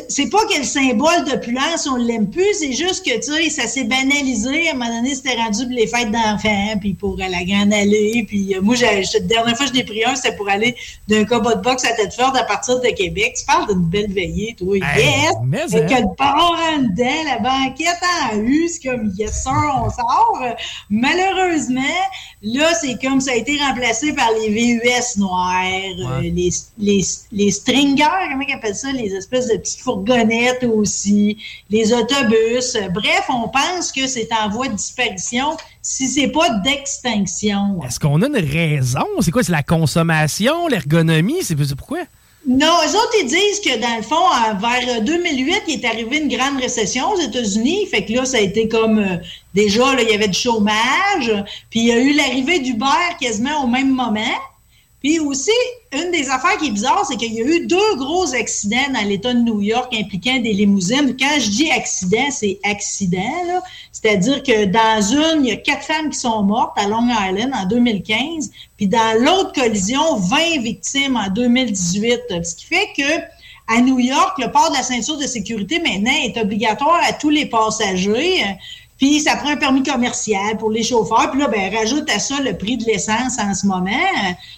c'est 0.08 0.28
pas 0.28 0.40
quel 0.50 0.66
symbole 0.66 1.24
d'opulence 1.24 1.88
on 1.90 1.96
l'aime 1.96 2.28
plus, 2.28 2.52
c'est 2.58 2.72
juste 2.72 3.06
que, 3.06 3.14
tu 3.16 3.32
sais, 3.32 3.48
ça 3.48 3.66
s'est 3.66 3.84
banalisé. 3.84 4.68
À 4.68 4.72
un 4.72 4.74
moment 4.74 4.94
donné, 4.96 5.14
c'était 5.14 5.34
rendu 5.34 5.64
pour 5.64 5.74
les 5.74 5.86
fêtes 5.86 6.10
d'enfants, 6.10 6.78
puis 6.78 6.92
pour 6.92 7.16
la 7.16 7.42
grande 7.42 7.72
allée. 7.72 8.26
Puis 8.28 8.54
euh, 8.54 8.60
moi, 8.60 8.74
la 8.76 9.20
dernière 9.20 9.56
fois 9.56 9.66
que 9.66 9.72
je 9.72 9.78
l'ai 9.78 9.84
pris 9.84 10.04
un, 10.04 10.14
c'était 10.14 10.36
pour 10.36 10.48
aller 10.50 10.76
d'un 11.08 11.24
combat 11.24 11.54
de 11.54 11.62
boxe 11.62 11.86
à 11.86 11.94
tête 11.94 12.12
forte 12.12 12.36
à 12.36 12.44
partir 12.44 12.80
de 12.80 12.88
Québec. 12.88 13.34
Tu 13.38 13.46
parles 13.46 13.66
d'une 13.68 13.84
belle 13.84 14.12
veillée, 14.12 14.54
toi. 14.58 14.76
yes! 14.76 14.84
Et 14.98 15.78
hein? 15.78 15.86
que 15.86 16.02
le 16.02 16.14
port 16.14 16.58
en 16.74 16.82
dedans, 16.82 17.24
la 17.24 17.38
banquette 17.38 18.02
en 18.30 18.38
U, 18.38 18.68
c'est 18.68 18.90
comme, 18.90 19.10
yes 19.16 19.42
sir, 19.42 19.52
on 19.54 19.88
sort. 19.88 20.44
Malheureusement, 20.90 21.80
là, 22.46 22.72
c'est 22.80 23.00
comme 23.00 23.20
ça 23.20 23.32
a 23.32 23.34
été 23.34 23.58
remplacé 23.58 24.12
par 24.12 24.30
les 24.40 24.48
VUS 24.50 25.18
noirs, 25.18 25.64
euh, 25.64 26.20
les, 26.20 26.50
les, 26.78 27.04
les 27.32 27.50
stringers, 27.50 28.04
comment 28.30 28.44
ils 28.46 28.54
appellent 28.54 28.74
ça, 28.74 28.92
les 28.92 29.12
espèces 29.14 29.48
de 29.48 29.56
petites 29.56 29.80
fourgonnettes 29.80 30.64
aussi, 30.64 31.38
les 31.70 31.92
autobus. 31.92 32.76
Bref, 32.94 33.24
on 33.28 33.48
pense 33.48 33.90
que 33.92 34.06
c'est 34.06 34.28
en 34.32 34.48
voie 34.48 34.68
de 34.68 34.74
disparition 34.74 35.56
si 35.82 36.08
c'est 36.08 36.28
pas 36.28 36.50
d'extinction. 36.64 37.80
Est-ce 37.84 37.98
qu'on 38.00 38.22
a 38.22 38.26
une 38.26 38.36
raison? 38.36 39.06
C'est 39.20 39.30
quoi? 39.30 39.42
C'est 39.42 39.52
la 39.52 39.62
consommation, 39.62 40.68
l'ergonomie? 40.68 41.42
C'est 41.42 41.56
pourquoi? 41.74 42.00
Non, 42.46 42.66
eux 42.86 42.94
autres, 42.96 43.14
ils 43.22 43.26
disent 43.26 43.60
que 43.60 43.76
dans 43.80 43.96
le 43.96 44.02
fond, 44.02 44.24
vers 44.60 45.02
2008, 45.02 45.62
il 45.66 45.80
est 45.80 45.84
arrivé 45.84 46.18
une 46.18 46.28
grande 46.28 46.60
récession 46.60 47.10
aux 47.10 47.18
États-Unis. 47.18 47.86
Fait 47.86 48.04
que 48.04 48.12
là, 48.12 48.24
ça 48.24 48.36
a 48.36 48.40
été 48.40 48.68
comme 48.68 49.00
euh, 49.00 49.16
déjà, 49.52 49.82
il 50.00 50.08
y 50.08 50.14
avait 50.14 50.28
du 50.28 50.38
chômage. 50.38 51.32
Puis 51.70 51.80
il 51.80 51.86
y 51.86 51.92
a 51.92 51.98
eu 51.98 52.12
l'arrivée 52.12 52.60
d'Uber 52.60 53.16
quasiment 53.20 53.64
au 53.64 53.66
même 53.66 53.90
moment. 53.90 54.38
Puis 55.06 55.20
aussi, 55.20 55.52
une 55.92 56.10
des 56.10 56.28
affaires 56.30 56.56
qui 56.58 56.66
est 56.66 56.72
bizarre, 56.72 57.06
c'est 57.08 57.16
qu'il 57.16 57.32
y 57.32 57.40
a 57.40 57.44
eu 57.44 57.64
deux 57.68 57.94
gros 57.94 58.34
accidents 58.34 58.92
dans 58.92 59.08
l'État 59.08 59.32
de 59.32 59.38
New 59.38 59.60
York 59.60 59.94
impliquant 59.94 60.40
des 60.40 60.52
limousines. 60.52 61.16
Quand 61.16 61.38
je 61.38 61.48
dis 61.48 61.70
accident, 61.70 62.28
c'est 62.32 62.58
accident. 62.64 63.62
C'est-à-dire 63.92 64.42
que 64.42 64.64
dans 64.64 65.00
une, 65.00 65.44
il 65.44 65.50
y 65.50 65.52
a 65.52 65.58
quatre 65.58 65.84
femmes 65.84 66.10
qui 66.10 66.18
sont 66.18 66.42
mortes 66.42 66.76
à 66.76 66.88
Long 66.88 67.06
Island 67.06 67.52
en 67.54 67.66
2015. 67.66 68.50
Puis 68.76 68.88
dans 68.88 69.22
l'autre 69.22 69.52
collision, 69.52 70.16
20 70.16 70.60
victimes 70.62 71.16
en 71.16 71.30
2018. 71.30 72.42
Ce 72.42 72.56
qui 72.56 72.66
fait 72.66 72.88
que 72.96 73.22
à 73.68 73.80
New 73.80 74.00
York, 74.00 74.38
le 74.38 74.50
port 74.50 74.70
de 74.70 74.76
la 74.76 74.82
ceinture 74.82 75.18
de 75.18 75.26
sécurité 75.28 75.78
maintenant 75.78 76.16
est 76.24 76.36
obligatoire 76.36 76.98
à 77.08 77.12
tous 77.12 77.30
les 77.30 77.46
passagers. 77.46 78.42
Puis 78.98 79.20
ça 79.20 79.36
prend 79.36 79.50
un 79.50 79.56
permis 79.56 79.82
commercial 79.82 80.56
pour 80.58 80.70
les 80.70 80.82
chauffeurs. 80.82 81.30
Puis 81.30 81.40
là, 81.40 81.48
ben, 81.48 81.74
rajoute 81.74 82.08
à 82.10 82.18
ça 82.18 82.40
le 82.40 82.56
prix 82.56 82.76
de 82.76 82.84
l'essence 82.84 83.38
en 83.38 83.54
ce 83.54 83.66
moment. 83.66 83.90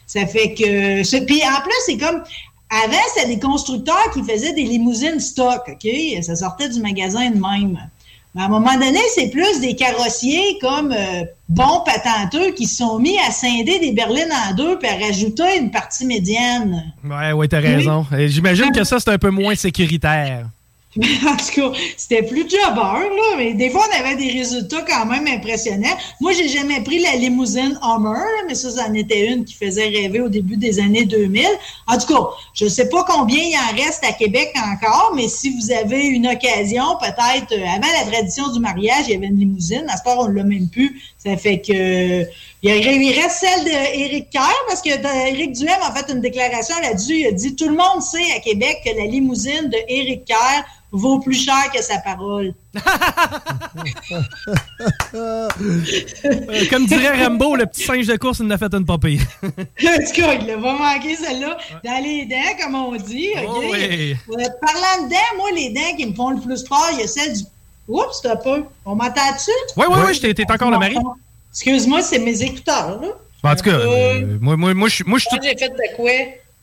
Ça 0.06 0.26
fait 0.26 0.54
que. 0.54 1.24
Puis 1.24 1.42
en 1.42 1.60
plus, 1.62 1.72
c'est 1.86 1.98
comme. 1.98 2.22
Avant, 2.70 2.98
c'était 3.14 3.28
des 3.28 3.38
constructeurs 3.38 4.10
qui 4.12 4.22
faisaient 4.22 4.52
des 4.52 4.64
limousines 4.64 5.20
stock, 5.20 5.62
OK? 5.68 5.88
Ça 6.22 6.36
sortait 6.36 6.68
du 6.68 6.80
magasin 6.80 7.30
de 7.30 7.40
même. 7.40 7.78
Mais 8.34 8.42
à 8.42 8.44
un 8.44 8.48
moment 8.48 8.74
donné, 8.74 8.98
c'est 9.14 9.30
plus 9.30 9.60
des 9.60 9.74
carrossiers 9.74 10.58
comme 10.60 10.92
euh, 10.92 11.24
bons 11.48 11.82
patenteux 11.86 12.52
qui 12.52 12.66
se 12.66 12.76
sont 12.76 12.98
mis 12.98 13.18
à 13.26 13.30
scinder 13.30 13.78
des 13.78 13.92
berlines 13.92 14.30
en 14.50 14.54
deux 14.54 14.78
puis 14.78 14.86
à 14.86 14.96
rajouter 14.96 15.58
une 15.58 15.70
partie 15.70 16.04
médiane. 16.04 16.92
Ouais, 17.02 17.32
ouais, 17.32 17.48
t'as 17.48 17.60
raison. 17.60 18.04
J'imagine 18.26 18.70
que 18.70 18.84
ça, 18.84 19.00
c'est 19.00 19.10
un 19.10 19.18
peu 19.18 19.30
moins 19.30 19.54
sécuritaire. 19.54 20.50
en 20.96 21.36
tout 21.36 21.60
cas, 21.60 21.78
c'était 21.98 22.22
plus 22.22 22.48
jobber, 22.48 23.08
là, 23.08 23.36
mais 23.36 23.52
des 23.52 23.68
fois, 23.68 23.86
on 23.90 24.00
avait 24.00 24.16
des 24.16 24.30
résultats 24.30 24.82
quand 24.88 25.04
même 25.04 25.26
impressionnants. 25.26 25.96
Moi, 26.18 26.32
j'ai 26.32 26.48
jamais 26.48 26.80
pris 26.80 26.98
la 27.00 27.14
limousine 27.14 27.78
Hummer, 27.82 28.24
mais 28.46 28.54
ça, 28.54 28.70
c'en 28.70 28.94
était 28.94 29.26
une 29.26 29.44
qui 29.44 29.54
faisait 29.54 29.88
rêver 29.88 30.20
au 30.20 30.30
début 30.30 30.56
des 30.56 30.80
années 30.80 31.04
2000. 31.04 31.44
En 31.86 31.98
tout 31.98 32.06
cas, 32.06 32.28
je 32.54 32.64
ne 32.64 32.70
sais 32.70 32.88
pas 32.88 33.04
combien 33.04 33.38
il 33.38 33.54
en 33.54 33.76
reste 33.76 34.02
à 34.02 34.12
Québec 34.12 34.50
encore, 34.56 35.12
mais 35.14 35.28
si 35.28 35.50
vous 35.50 35.70
avez 35.70 36.06
une 36.06 36.26
occasion, 36.26 36.84
peut-être, 37.00 37.52
euh, 37.52 37.66
avant 37.66 37.92
la 37.92 38.10
tradition 38.10 38.50
du 38.50 38.58
mariage, 38.58 39.04
il 39.08 39.12
y 39.12 39.16
avait 39.16 39.26
une 39.26 39.38
limousine. 39.38 39.84
À 39.88 39.98
ce 39.98 40.04
temps, 40.04 40.24
on 40.24 40.28
ne 40.28 40.36
l'a 40.36 40.44
même 40.44 40.68
plus. 40.68 41.02
Ça 41.18 41.36
fait 41.36 41.60
que 41.60 42.26
il 42.62 43.20
reste 43.20 43.38
celle 43.38 43.64
d'Éric 43.64 44.30
Kerr, 44.30 44.64
parce 44.66 44.82
que 44.82 44.88
Éric 45.28 45.52
Duhem 45.52 45.76
a 45.80 45.94
fait 45.94 46.12
une 46.12 46.20
déclaration 46.20 46.74
là-dessus. 46.82 47.20
Il 47.20 47.26
a 47.26 47.32
dit 47.32 47.54
Tout 47.54 47.68
le 47.68 47.76
monde 47.76 48.02
sait 48.02 48.32
à 48.36 48.40
Québec 48.40 48.78
que 48.84 48.96
la 48.96 49.04
limousine 49.04 49.68
de 49.68 49.78
Éric 49.88 50.24
Kerr 50.24 50.64
vaut 50.92 51.18
plus 51.20 51.44
cher 51.44 51.70
que 51.72 51.82
sa 51.82 51.98
parole. 51.98 52.54
Euh, 55.14 55.48
comme 56.70 56.86
dirait 56.86 57.24
Rambo, 57.24 57.56
le 57.56 57.66
petit 57.66 57.82
singe 57.82 58.06
de 58.06 58.16
course, 58.16 58.38
il 58.40 58.46
en 58.46 58.50
a 58.50 58.58
fait 58.58 58.72
une 58.72 58.84
popée. 58.84 59.18
en 59.42 59.48
tout 59.48 60.12
cas, 60.14 60.34
il 60.34 60.50
a 60.50 60.58
pas 60.58 60.78
manqué 60.78 61.16
celle-là? 61.16 61.58
Dans 61.84 62.04
les 62.04 62.26
dents, 62.26 62.62
comme 62.62 62.74
on 62.74 62.96
dit. 62.96 63.30
Oh 63.46 63.60
oui. 63.70 64.16
Euh, 64.30 64.44
parlant 64.60 65.04
de 65.04 65.10
dents, 65.10 65.36
moi, 65.36 65.50
les 65.54 65.70
dents 65.70 65.96
qui 65.96 66.06
me 66.06 66.14
font 66.14 66.30
le 66.30 66.40
plus 66.40 66.62
peur, 66.64 66.88
il 66.92 67.00
y 67.00 67.02
a 67.02 67.06
celle 67.06 67.32
du. 67.34 67.44
Oups, 67.88 68.20
t'as 68.22 68.36
peu. 68.36 68.64
On 68.84 68.94
m'entend 68.94 69.32
dessus? 69.34 69.50
Oui, 69.76 69.86
oui, 69.88 69.98
oui, 70.06 70.34
t'es 70.34 70.50
encore 70.50 70.70
le 70.70 70.78
mari. 70.78 70.96
Excuse-moi, 71.52 72.02
c'est 72.02 72.18
mes 72.18 72.42
écouteurs, 72.42 73.00
là. 73.00 73.08
En 73.42 73.54
tout 73.54 73.64
cas, 73.64 73.70
euh, 73.70 74.38
moi, 74.40 74.56
moi, 74.56 74.74
moi, 74.74 74.88
je 74.88 74.94
suis 74.94 75.04
tout. 75.04 75.38
j'ai 75.42 75.56
fait 75.56 75.68
de 75.68 75.96
quoi? 75.96 76.10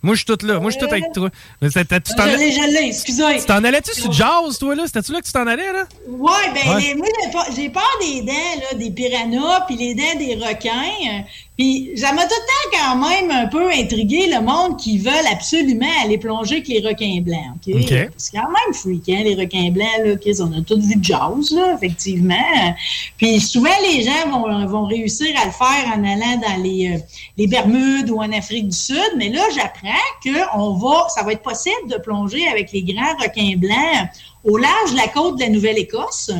Moi, 0.01 0.13
je 0.13 0.19
suis 0.19 0.25
tout 0.25 0.45
là. 0.45 0.59
Moi, 0.59 0.69
je 0.69 0.77
suis 0.77 0.85
tout 0.85 0.91
avec 0.91 1.11
toi. 1.13 1.29
Mais 1.61 1.69
tu 1.69 1.73
t'en 2.15 2.25
je 2.29 2.37
l'ai, 2.37 2.51
je 2.51 2.71
l'ai, 2.71 2.87
excusez. 2.89 3.39
Tu 3.39 3.45
t'en 3.45 3.63
allais-tu 3.63 3.93
sur 3.99 4.11
Jazz, 4.11 4.57
toi, 4.59 4.75
là? 4.75 4.83
C'était-tu 4.85 5.11
là 5.11 5.21
que 5.21 5.25
tu 5.25 5.31
t'en 5.31 5.47
allais, 5.47 5.71
là? 5.73 5.87
Ouais, 6.07 6.31
ben, 6.53 6.77
Les, 6.77 6.93
moi, 6.93 7.07
j'ai 7.55 7.69
peur 7.69 7.97
des 8.01 8.21
dents, 8.21 8.33
là, 8.71 8.77
des 8.77 8.91
piranhas, 8.91 9.61
puis 9.67 9.75
les 9.75 9.95
dents 9.95 10.19
des 10.19 10.35
requins. 10.35 11.23
Puis 11.57 11.91
ça 11.95 12.11
m'a 12.11 12.23
tout 12.23 12.33
le 12.33 12.77
temps 12.77 12.77
quand 12.77 13.09
même 13.09 13.31
un 13.31 13.47
peu 13.47 13.71
intrigué 13.71 14.27
le 14.27 14.41
monde 14.41 14.77
qui 14.77 14.97
veulent 14.97 15.13
absolument 15.31 15.87
aller 16.03 16.17
plonger 16.17 16.55
avec 16.55 16.67
les 16.67 16.85
requins 16.85 17.21
blancs. 17.21 17.55
OK? 17.65 18.09
C'est 18.17 18.31
quand 18.33 18.47
même 18.47 18.73
freakant, 18.73 19.23
les 19.23 19.35
requins 19.35 19.71
blancs. 19.71 19.87
Là, 20.03 20.13
OK? 20.13 20.27
On 20.41 20.59
a 20.59 20.61
tous 20.61 20.79
vu 20.79 20.95
Jaws, 21.01 21.55
là, 21.55 21.75
effectivement. 21.75 22.75
Puis 23.17 23.39
souvent, 23.39 23.69
les 23.89 24.03
gens 24.03 24.29
vont, 24.29 24.65
vont 24.67 24.85
réussir 24.85 25.27
à 25.41 25.45
le 25.45 25.51
faire 25.51 25.93
en 25.95 26.03
allant 26.03 26.41
dans 26.41 26.61
les, 26.61 26.91
euh, 26.93 26.99
les 27.37 27.47
Bermudes 27.47 28.09
ou 28.09 28.17
en 28.17 28.31
Afrique 28.33 28.67
du 28.67 28.77
Sud. 28.77 29.13
Mais 29.17 29.29
là, 29.29 29.41
j'apprends 29.55 29.93
que 30.23 30.57
on 30.57 30.73
va, 30.73 31.07
ça 31.09 31.23
va 31.23 31.31
être 31.31 31.43
possible 31.43 31.89
de 31.89 31.97
plonger 31.97 32.47
avec 32.49 32.73
les 32.73 32.83
grands 32.83 33.15
requins 33.21 33.55
blancs 33.55 34.09
au 34.43 34.57
large 34.57 34.91
de 34.91 34.97
la 34.97 35.07
côte 35.07 35.37
de 35.37 35.43
la 35.43 35.49
Nouvelle-Écosse. 35.49 36.31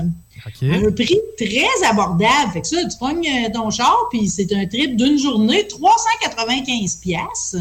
Un 0.62 0.92
prix 0.92 1.20
très 1.38 1.88
abordable. 1.88 2.52
Fait 2.54 2.62
que 2.62 2.68
ça, 2.68 2.78
tu 2.88 2.98
pognes 2.98 3.28
euh, 3.28 3.50
ton 3.54 3.70
char, 3.70 4.08
puis 4.10 4.28
c'est 4.28 4.52
un 4.54 4.66
trip 4.66 4.96
d'une 4.96 5.18
journée, 5.18 5.68
395 5.68 6.96
pièces. 6.98 7.58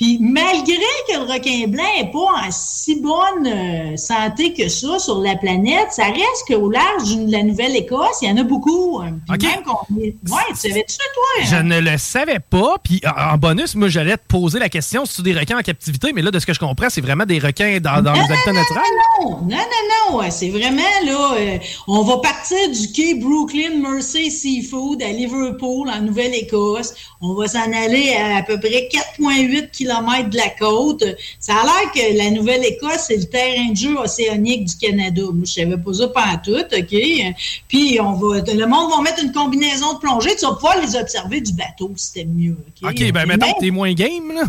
Puis 0.00 0.16
malgré 0.18 0.78
que 1.08 1.12
le 1.12 1.30
requin 1.30 1.66
blanc 1.68 1.84
n'est 1.98 2.10
pas 2.10 2.46
en 2.46 2.50
si 2.50 3.02
bonne 3.02 3.46
euh, 3.46 3.98
santé 3.98 4.54
que 4.54 4.66
ça 4.66 4.98
sur 4.98 5.20
la 5.20 5.36
planète, 5.36 5.88
ça 5.90 6.04
reste 6.06 6.46
qu'au 6.48 6.70
large 6.70 7.18
de 7.18 7.30
la 7.30 7.42
Nouvelle-Écosse, 7.42 8.22
il 8.22 8.30
y 8.30 8.32
en 8.32 8.38
a 8.38 8.42
beaucoup. 8.42 8.98
Hein. 9.04 9.18
OK. 9.28 9.42
Ouais, 9.90 10.38
tu 10.48 10.56
savais 10.56 10.86
ça, 10.88 11.02
toi? 11.14 11.44
Je 11.44 11.56
ne 11.56 11.80
le 11.80 11.98
savais 11.98 12.38
pas. 12.38 12.76
Puis 12.82 13.02
en 13.14 13.36
bonus, 13.36 13.74
moi, 13.74 13.88
j'allais 13.88 14.16
te 14.16 14.26
poser 14.26 14.58
la 14.58 14.70
question 14.70 15.04
si 15.04 15.16
tu 15.16 15.22
des 15.22 15.38
requins 15.38 15.58
en 15.58 15.62
captivité, 15.62 16.14
mais 16.14 16.22
là, 16.22 16.30
de 16.30 16.38
ce 16.38 16.46
que 16.46 16.54
je 16.54 16.60
comprends, 16.60 16.88
c'est 16.88 17.02
vraiment 17.02 17.26
des 17.26 17.38
requins 17.38 17.78
dans, 17.78 18.00
dans 18.00 18.14
les 18.14 18.20
habitats 18.20 18.54
naturels. 18.54 18.82
Non, 19.20 19.30
non, 19.42 19.48
non, 19.50 20.18
non. 20.18 20.30
C'est 20.30 20.48
vraiment, 20.48 20.80
là, 21.04 21.34
euh, 21.36 21.58
on 21.88 22.04
va 22.04 22.16
partir 22.20 22.70
du 22.70 22.90
quai 22.90 23.16
Brooklyn 23.16 23.82
Mercy 23.82 24.30
Seafood 24.30 25.02
à 25.02 25.08
Liverpool, 25.08 25.90
en 25.90 26.00
Nouvelle-Écosse. 26.00 26.94
On 27.20 27.34
va 27.34 27.48
s'en 27.48 27.70
aller 27.70 28.14
à 28.14 28.38
à 28.38 28.42
peu 28.42 28.58
près 28.58 28.88
4,8 29.18 29.70
km 29.70 29.89
de 29.90 30.36
la 30.36 30.50
côte. 30.50 31.04
Ça 31.38 31.54
a 31.54 31.64
l'air 31.64 31.92
que 31.92 32.16
la 32.16 32.30
Nouvelle-Écosse, 32.30 33.06
c'est 33.08 33.16
le 33.16 33.24
terrain 33.24 33.70
de 33.70 33.76
jeu 33.76 33.96
océanique 33.96 34.66
du 34.66 34.76
Canada. 34.76 35.22
Moi, 35.32 35.44
je 35.44 35.52
savais 35.52 35.76
pas 35.76 35.92
ça 35.92 36.08
pas 36.08 36.40
tout, 36.42 36.52
OK? 36.52 37.34
Puis, 37.68 38.00
on 38.00 38.12
va, 38.12 38.40
le 38.40 38.66
monde 38.66 38.90
va 38.90 39.02
mettre 39.02 39.22
une 39.22 39.32
combinaison 39.32 39.94
de 39.94 39.98
plongée. 39.98 40.36
Tu 40.36 40.46
vas 40.46 40.54
pouvoir 40.54 40.80
les 40.80 40.96
observer 40.96 41.40
du 41.40 41.52
bateau, 41.52 41.92
c'était 41.96 42.24
mieux, 42.24 42.56
OK? 42.82 42.90
OK, 42.90 43.12
ben 43.12 43.26
maintenant, 43.26 43.52
t'es 43.58 43.70
moins 43.70 43.92
game, 43.92 44.32
là. 44.32 44.42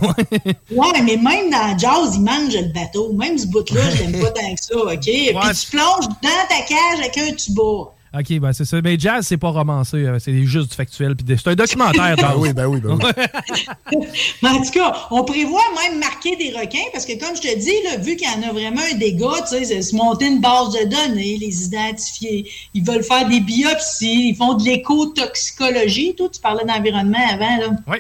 ouais, 0.72 1.02
mais 1.04 1.18
même 1.18 1.50
dans 1.50 1.78
Jazz, 1.78 2.16
ils 2.16 2.22
mangent 2.22 2.56
le 2.56 2.74
bateau. 2.74 3.14
Même 3.14 3.38
ce 3.38 3.48
bout-là, 3.48 3.82
je 3.92 4.04
l'aime 4.04 4.22
pas 4.22 4.32
tant 4.32 4.56
que 4.56 4.64
ça, 4.64 4.78
OK? 4.78 5.02
Puis, 5.02 5.28
tu 5.32 5.72
plonges 5.72 6.08
dans 6.22 6.48
ta 6.50 6.62
cage 6.68 7.00
avec 7.00 7.18
un 7.18 7.34
tuba. 7.34 7.92
OK, 8.14 8.40
ben 8.40 8.52
c'est 8.52 8.66
ça. 8.66 8.82
Mais 8.82 9.00
jazz, 9.00 9.26
c'est 9.26 9.38
pas 9.38 9.50
romancé, 9.50 9.98
euh, 9.98 10.20
c'est 10.20 10.34
juste 10.44 10.72
du 10.72 10.76
factuel. 10.76 11.16
c'est 11.26 11.48
un 11.48 11.56
documentaire. 11.56 12.16
ben 12.18 12.34
oui, 12.38 12.52
ben 12.52 12.66
oui, 12.68 12.82
ben 12.82 13.00
oui. 13.92 14.06
Mais 14.44 14.50
en 14.50 14.62
tout 14.62 14.72
cas, 14.72 15.08
on 15.12 15.24
prévoit 15.24 15.62
même 15.82 16.00
marquer 16.00 16.36
des 16.36 16.50
requins 16.52 16.90
parce 16.92 17.06
que, 17.06 17.18
comme 17.18 17.36
je 17.38 17.42
te 17.42 17.58
dis, 17.58 17.72
là, 17.86 17.98
vu 17.98 18.18
qu'il 18.18 18.28
y 18.28 18.32
en 18.32 18.50
a 18.50 18.52
vraiment 18.52 18.82
un 18.82 18.98
dégât, 18.98 19.44
tu 19.50 19.64
sais, 19.64 19.82
se 19.82 19.96
monter 19.96 20.26
une 20.28 20.42
base 20.42 20.74
de 20.74 20.90
données, 20.90 21.38
les 21.38 21.64
identifier. 21.64 22.52
Ils 22.74 22.84
veulent 22.84 23.04
faire 23.04 23.30
des 23.30 23.40
biopsies, 23.40 24.30
ils 24.30 24.36
font 24.36 24.56
de 24.56 24.64
l'éco-toxicologie. 24.64 26.14
Toi, 26.16 26.28
tu 26.34 26.42
parlais 26.42 26.66
d'environnement 26.66 27.26
avant, 27.30 27.58
là. 27.58 27.70
Oui 27.88 27.98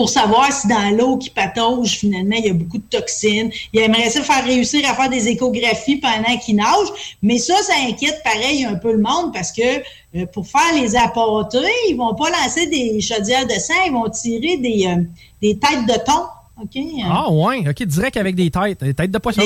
pour 0.00 0.08
savoir 0.08 0.50
si 0.50 0.66
dans 0.66 0.96
l'eau 0.96 1.18
qui 1.18 1.28
patauge, 1.28 1.98
finalement, 1.98 2.34
il 2.38 2.46
y 2.46 2.48
a 2.48 2.54
beaucoup 2.54 2.78
de 2.78 2.84
toxines. 2.88 3.50
Il 3.74 3.80
aimerait 3.80 4.08
ça 4.08 4.22
faire 4.22 4.42
réussir 4.42 4.80
à 4.88 4.94
faire 4.94 5.10
des 5.10 5.28
échographies 5.28 5.98
pendant 5.98 6.38
qu'il 6.38 6.56
nage, 6.56 6.88
mais 7.22 7.36
ça, 7.36 7.54
ça 7.62 7.74
inquiète 7.86 8.18
pareil 8.24 8.64
un 8.64 8.76
peu 8.76 8.92
le 8.92 9.02
monde 9.02 9.30
parce 9.34 9.52
que 9.52 9.60
euh, 9.60 10.24
pour 10.32 10.46
faire 10.46 10.72
les 10.74 10.96
apporter, 10.96 11.58
ils 11.90 11.96
vont 11.98 12.14
pas 12.14 12.30
lancer 12.30 12.66
des 12.68 12.98
chaudières 13.02 13.46
de 13.46 13.52
sang, 13.52 13.74
ils 13.84 13.92
vont 13.92 14.08
tirer 14.08 14.56
des, 14.56 14.86
euh, 14.86 15.02
des 15.42 15.58
têtes 15.58 15.86
de 15.86 16.02
thon. 16.02 16.22
OK? 16.62 16.82
Ah, 17.04 17.30
ouais, 17.30 17.68
OK, 17.68 17.82
direct 17.82 18.16
avec 18.16 18.36
des 18.36 18.50
têtes, 18.50 18.82
des 18.82 18.94
têtes 18.94 19.10
de 19.10 19.18
poisson. 19.18 19.42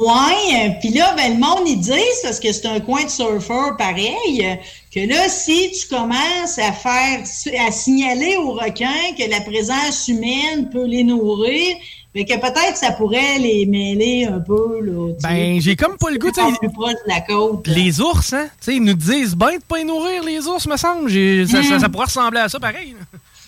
Ouais, 0.00 0.76
puis 0.80 0.88
là, 0.90 1.14
ben, 1.16 1.34
le 1.34 1.38
monde, 1.38 1.62
ils 1.64 1.78
disent, 1.78 2.22
parce 2.24 2.40
que 2.40 2.52
c'est 2.52 2.66
un 2.66 2.80
coin 2.80 3.04
de 3.04 3.08
surfeur 3.08 3.76
pareil, 3.76 4.58
que 4.96 5.06
là, 5.06 5.28
si 5.28 5.72
tu 5.72 5.94
commences 5.94 6.58
à 6.58 6.72
faire, 6.72 7.20
à 7.20 7.70
signaler 7.70 8.36
aux 8.38 8.52
requins 8.52 9.12
que 9.18 9.30
la 9.30 9.42
présence 9.42 10.08
humaine 10.08 10.70
peut 10.70 10.86
les 10.86 11.04
nourrir, 11.04 11.76
mais 12.14 12.24
que 12.24 12.32
peut-être 12.32 12.78
ça 12.78 12.92
pourrait 12.92 13.38
les 13.38 13.66
mêler 13.66 14.24
un 14.24 14.40
peu. 14.40 14.80
Là, 14.80 15.12
ben, 15.22 15.60
j'ai 15.60 15.76
comme 15.76 15.98
pas 15.98 16.10
le 16.10 16.16
goût. 16.16 16.30
plus 16.32 16.70
proche 16.70 16.94
de 16.94 17.08
la 17.08 17.20
côte. 17.20 17.66
Les 17.66 18.00
ours, 18.00 18.32
hein? 18.32 18.48
sais, 18.58 18.76
ils 18.76 18.82
nous 18.82 18.94
disent 18.94 19.34
ben 19.34 19.58
de 19.58 19.62
pas 19.68 19.76
les 19.76 19.84
nourrir, 19.84 20.24
les 20.24 20.46
ours, 20.46 20.66
me 20.66 20.78
semble. 20.78 21.10
Ça, 21.46 21.62
ça, 21.62 21.78
ça, 21.78 21.88
pourrait 21.90 22.06
ressembler 22.06 22.40
à 22.40 22.48
ça 22.48 22.58
pareil. 22.58 22.96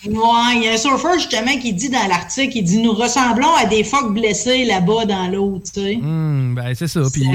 Ouais, 0.07 0.55
il 0.55 0.63
y 0.63 0.69
a 0.69 0.75
un 0.75 0.77
surfeur 0.77 1.15
justement 1.15 1.57
qui 1.59 1.73
dit 1.73 1.89
dans 1.89 2.07
l'article, 2.09 2.57
il 2.57 2.63
dit 2.63 2.79
nous 2.79 2.93
ressemblons 2.93 3.53
à 3.55 3.67
des 3.67 3.83
phoques 3.83 4.15
blessés 4.15 4.65
là-bas 4.65 5.07
dans 5.07 5.27
l'eau, 5.29 5.61
tu 5.65 5.81
sais. 5.81 5.97
Hmm, 5.97 6.55
ben 6.55 6.73
c'est 6.75 6.87
ça. 6.87 7.01
Puis... 7.13 7.27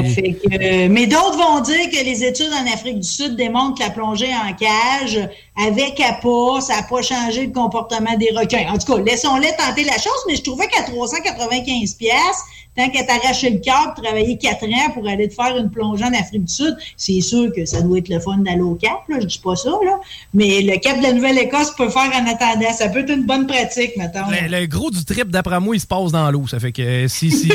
mais 0.89 1.08
d'autres 1.08 1.38
vont 1.38 1.60
dire 1.60 1.89
que 1.91 2.05
les 2.05 2.24
études 2.24 2.51
en 2.53 2.74
Afrique 2.74 3.01
du 3.01 3.08
Sud 3.08 3.36
démontrent 3.36 3.79
que 3.79 3.84
la 3.84 3.89
plongée 3.89 4.32
en 4.34 4.53
cage 4.53 5.20
avec 5.55 5.98
pas, 5.98 6.62
ça 6.62 6.77
n'a 6.77 6.83
pas 6.83 7.01
changé 7.01 7.45
le 7.45 7.51
comportement 7.51 8.15
des 8.17 8.31
requins. 8.36 8.65
En 8.74 8.77
tout 8.77 8.93
cas, 8.93 9.01
laissons-les 9.01 9.51
tenter 9.55 9.83
la 9.83 9.93
chose, 9.93 10.24
mais 10.27 10.36
je 10.36 10.41
trouvais 10.41 10.67
qu'à 10.67 10.83
395 10.83 11.93
pièces 11.93 12.43
tant 12.75 12.89
qu'à 12.89 13.03
t'arracher 13.03 13.50
le 13.51 13.60
cœur, 13.60 13.93
travailler 13.95 14.38
quatre 14.38 14.65
ans 14.65 14.91
pour 14.93 15.07
aller 15.07 15.29
te 15.29 15.33
faire 15.33 15.55
une 15.57 15.69
plongée 15.69 16.03
en 16.03 16.13
Afrique 16.13 16.45
du 16.45 16.53
Sud, 16.53 16.75
c'est 16.98 17.22
sûr 17.22 17.51
que 17.55 17.65
ça 17.65 17.81
doit 17.81 18.00
être 18.00 18.10
le 18.10 18.19
fun 18.19 18.38
d'aller 18.38 18.62
au 18.62 18.75
Cap, 18.75 19.07
là, 19.07 19.17
je 19.19 19.25
dis 19.25 19.39
pas 19.43 19.55
ça, 19.55 19.69
là. 19.69 20.00
Mais 20.33 20.62
le 20.62 20.77
Cap 20.79 20.98
de 20.98 21.03
la 21.03 21.13
Nouvelle-Écosse 21.13 21.72
peut 21.75 21.89
faire 21.89 22.12
en 22.13 22.27
attendant. 22.27 22.74
Ça 22.74 22.89
peut 22.89 23.00
être 23.00 23.12
une 23.12 23.25
bonne 23.25 23.48
pratique, 23.48 23.95
maintenant. 23.95 24.25
Le, 24.29 24.65
gros 24.65 24.89
du 24.89 25.05
trip, 25.05 25.29
d'après 25.29 25.60
moi, 25.60 25.75
il 25.75 25.79
se 25.79 25.88
passe 25.88 26.12
dans 26.12 26.29
l'eau. 26.31 26.48
Ça 26.48 26.60
fait 26.60 26.72
que 26.72 27.07
si, 27.07 27.31
si, 27.31 27.51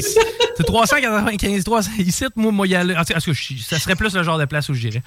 c'est 0.59 0.65
395, 0.65 1.63
300, 1.63 1.91
ici, 2.01 2.25
moi, 2.35 2.51
moi, 2.51 2.67
y 2.67 2.75
aller. 2.75 2.97
En 2.97 3.05
tout 3.05 3.13
cas, 3.13 3.21
ça 3.21 3.79
serait 3.79 3.95
plus 3.95 4.13
le 4.13 4.25
genre 4.25 4.39
de 4.39 4.45
place 4.45 4.69
où 4.69 4.75
je 4.75 4.89
dirais. 4.89 5.03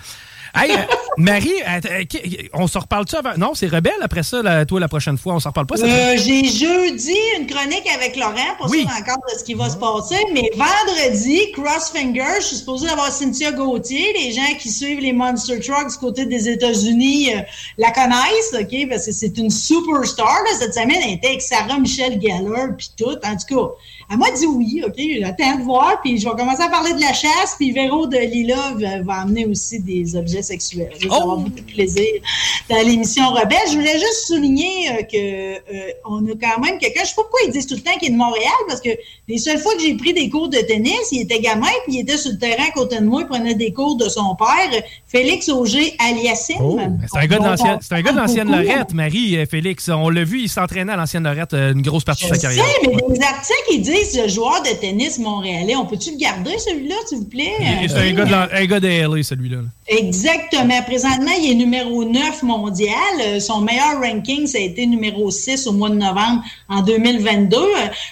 Hey, 0.54 0.72
euh, 0.72 0.76
Marie, 1.18 1.62
euh, 1.62 1.80
euh, 1.90 2.28
on 2.54 2.68
se 2.68 2.78
reparle-tu 2.78 3.16
avant? 3.16 3.38
Non, 3.38 3.54
c'est 3.54 3.68
Rebelle 3.68 3.94
après 4.02 4.24
ça, 4.24 4.66
toi, 4.66 4.80
la 4.80 4.88
prochaine 4.88 5.18
fois. 5.18 5.34
On 5.34 5.40
s'en 5.40 5.50
reparle 5.50 5.68
pas? 5.68 5.76
J'ai 5.76 6.46
jeudi 6.46 7.18
une 7.38 7.48
chronique 7.48 7.88
avec 7.94 8.16
Laurent 8.16 8.56
pour 8.58 8.70
oui. 8.70 8.86
encore 8.86 9.18
de 9.34 9.38
ce 9.38 9.44
qui 9.44 9.54
va 9.54 9.70
se 9.70 9.78
passer. 9.78 10.18
Mais 10.34 10.52
vendredi, 10.56 11.52
Crossfinger, 11.54 12.40
je 12.40 12.46
suis 12.46 12.58
supposée 12.58 12.90
avoir 12.90 13.12
Cynthia 13.12 13.52
Gauthier. 13.52 14.14
Les 14.14 14.32
gens 14.32 14.56
qui 14.58 14.70
suivent 14.70 15.02
les 15.02 15.14
Monster 15.14 15.60
Trucks 15.60 15.92
du 15.92 15.98
côté 15.98 16.26
des 16.26 16.48
États-Unis 16.48 17.30
la 17.78 17.92
connaissent, 17.92 18.54
OK? 18.54 18.90
Parce 18.90 19.06
que 19.06 19.12
c'est 19.12 19.38
une 19.38 19.50
superstar. 19.50 20.38
Cette 20.60 20.74
semaine, 20.74 21.00
elle 21.04 21.14
était 21.14 21.28
avec 21.28 21.42
Sarah 21.42 21.80
Michelle 21.80 22.20
Galler, 22.20 22.74
puis 22.78 22.92
tout. 22.98 23.18
En 23.24 23.38
tout 23.38 23.56
cas, 23.56 23.72
elle 24.12 24.18
m'a 24.18 24.30
dit 24.32 24.46
oui, 24.46 24.84
OK, 24.86 25.02
j'attends 25.22 25.58
de 25.58 25.64
voir, 25.64 26.02
puis 26.04 26.18
je 26.18 26.28
vais 26.28 26.36
commencer 26.36 26.62
à 26.62 26.68
parler 26.68 26.94
de 26.94 27.00
la 27.00 27.14
chasse, 27.14 27.56
puis 27.58 27.72
Véro 27.72 28.08
de 28.08 28.18
Lila 28.18 28.74
va, 29.06 29.22
amener 29.22 29.46
aussi 29.46 29.80
des 29.80 30.18
objets 30.18 30.42
sexuels. 30.42 30.92
Je 31.00 31.08
vais 31.08 31.16
avoir 31.16 31.38
oh! 31.38 31.42
beaucoup 31.42 31.62
de 31.62 31.74
plaisir 31.74 32.08
dans 32.70 32.86
l'émission 32.86 33.30
Rebelle. 33.30 33.58
Je 33.68 33.76
voulais 33.78 34.00
juste 34.00 34.28
souligner 34.28 34.90
euh, 34.90 35.04
que 35.04 35.54
euh, 35.56 35.92
on 36.06 36.26
a 36.26 36.32
quand 36.42 36.60
même 36.62 36.78
quelqu'un, 36.78 37.04
je 37.04 37.10
sais 37.10 37.16
pas 37.16 37.22
pourquoi 37.22 37.40
ils 37.48 37.52
disent 37.52 37.68
tout 37.68 37.76
le 37.76 37.82
temps 37.82 37.98
qu'il 38.00 38.10
est 38.10 38.12
de 38.12 38.18
Montréal, 38.18 38.52
parce 38.68 38.82
que 38.82 38.90
les 39.30 39.38
seules 39.38 39.60
fois 39.60 39.74
que 39.76 39.82
j'ai 39.82 39.96
pris 39.96 40.14
des 40.14 40.30
cours 40.30 40.50
de 40.50 40.58
tennis, 40.58 41.08
il 41.14 41.22
était 41.22 41.40
gamin, 41.40 41.68
puis 41.86 41.96
il 41.96 42.00
était 42.02 42.18
sur 42.18 42.32
le 42.32 42.38
terrain 42.38 42.66
à 42.68 42.72
côté 42.72 43.00
de 43.00 43.06
moi, 43.06 43.22
il 43.22 43.28
prenait 43.28 43.56
des 43.56 43.72
cours 43.72 43.96
de 43.96 44.10
son 44.10 44.36
père, 44.36 44.82
Félix 45.08 45.48
Auger 45.48 45.96
aliassime. 46.00 46.58
Oh, 46.60 46.78
c'est 47.10 47.18
un 47.18 47.28
gars 47.28 47.40
de 47.40 47.46
l'ancienne, 47.46 47.78
c'est 47.80 47.96
un 47.96 48.02
gars 48.02 48.12
de 48.12 48.18
l'ancienne 48.18 48.52
Lorette, 48.52 48.94
Marie, 48.94 49.38
euh, 49.38 49.46
Félix. 49.46 49.88
On 49.88 50.10
l'a 50.10 50.26
vu, 50.26 50.42
il 50.42 50.50
s'entraînait 50.50 50.92
à 50.92 50.98
l'ancienne 50.98 51.24
Lorette 51.24 51.54
une 51.54 51.82
grosse 51.82 52.04
partie 52.04 52.26
de 52.26 52.36
sa 52.36 52.38
carrière. 52.38 52.66
Sais, 52.66 52.90
mais 52.90 53.16
des 53.16 53.24
articles, 53.24 53.70
ils 53.72 53.82
disent 53.82 54.01
ce 54.06 54.28
joueur 54.28 54.62
de 54.64 54.70
tennis 54.80 55.20
montréalais. 55.20 55.76
On 55.76 55.86
peut-tu 55.86 56.12
le 56.12 56.18
garder, 56.18 56.58
celui-là, 56.58 56.96
s'il 57.08 57.20
vous 57.20 57.26
plaît? 57.26 57.54
C'est 57.88 57.98
un, 57.98 58.14
gars 58.14 58.26
de 58.26 58.56
un 58.56 58.66
gars 58.66 58.80
de 58.80 58.88
LA, 58.88 59.24
celui-là. 59.24 59.58
Exactement. 59.88 60.82
Présentement, 60.84 61.32
il 61.38 61.52
est 61.52 61.56
numéro 61.56 62.06
9 62.06 62.44
mondial. 62.44 62.96
Euh, 63.22 63.40
son 63.42 63.60
meilleur 63.60 64.00
ranking, 64.02 64.48
ça 64.48 64.58
a 64.58 64.62
été 64.62 64.86
numéro 64.86 65.30
6 65.30 65.68
au 65.68 65.74
mois 65.74 65.90
de 65.90 65.96
novembre 65.96 66.44
en 66.70 66.82
2022. 66.82 67.58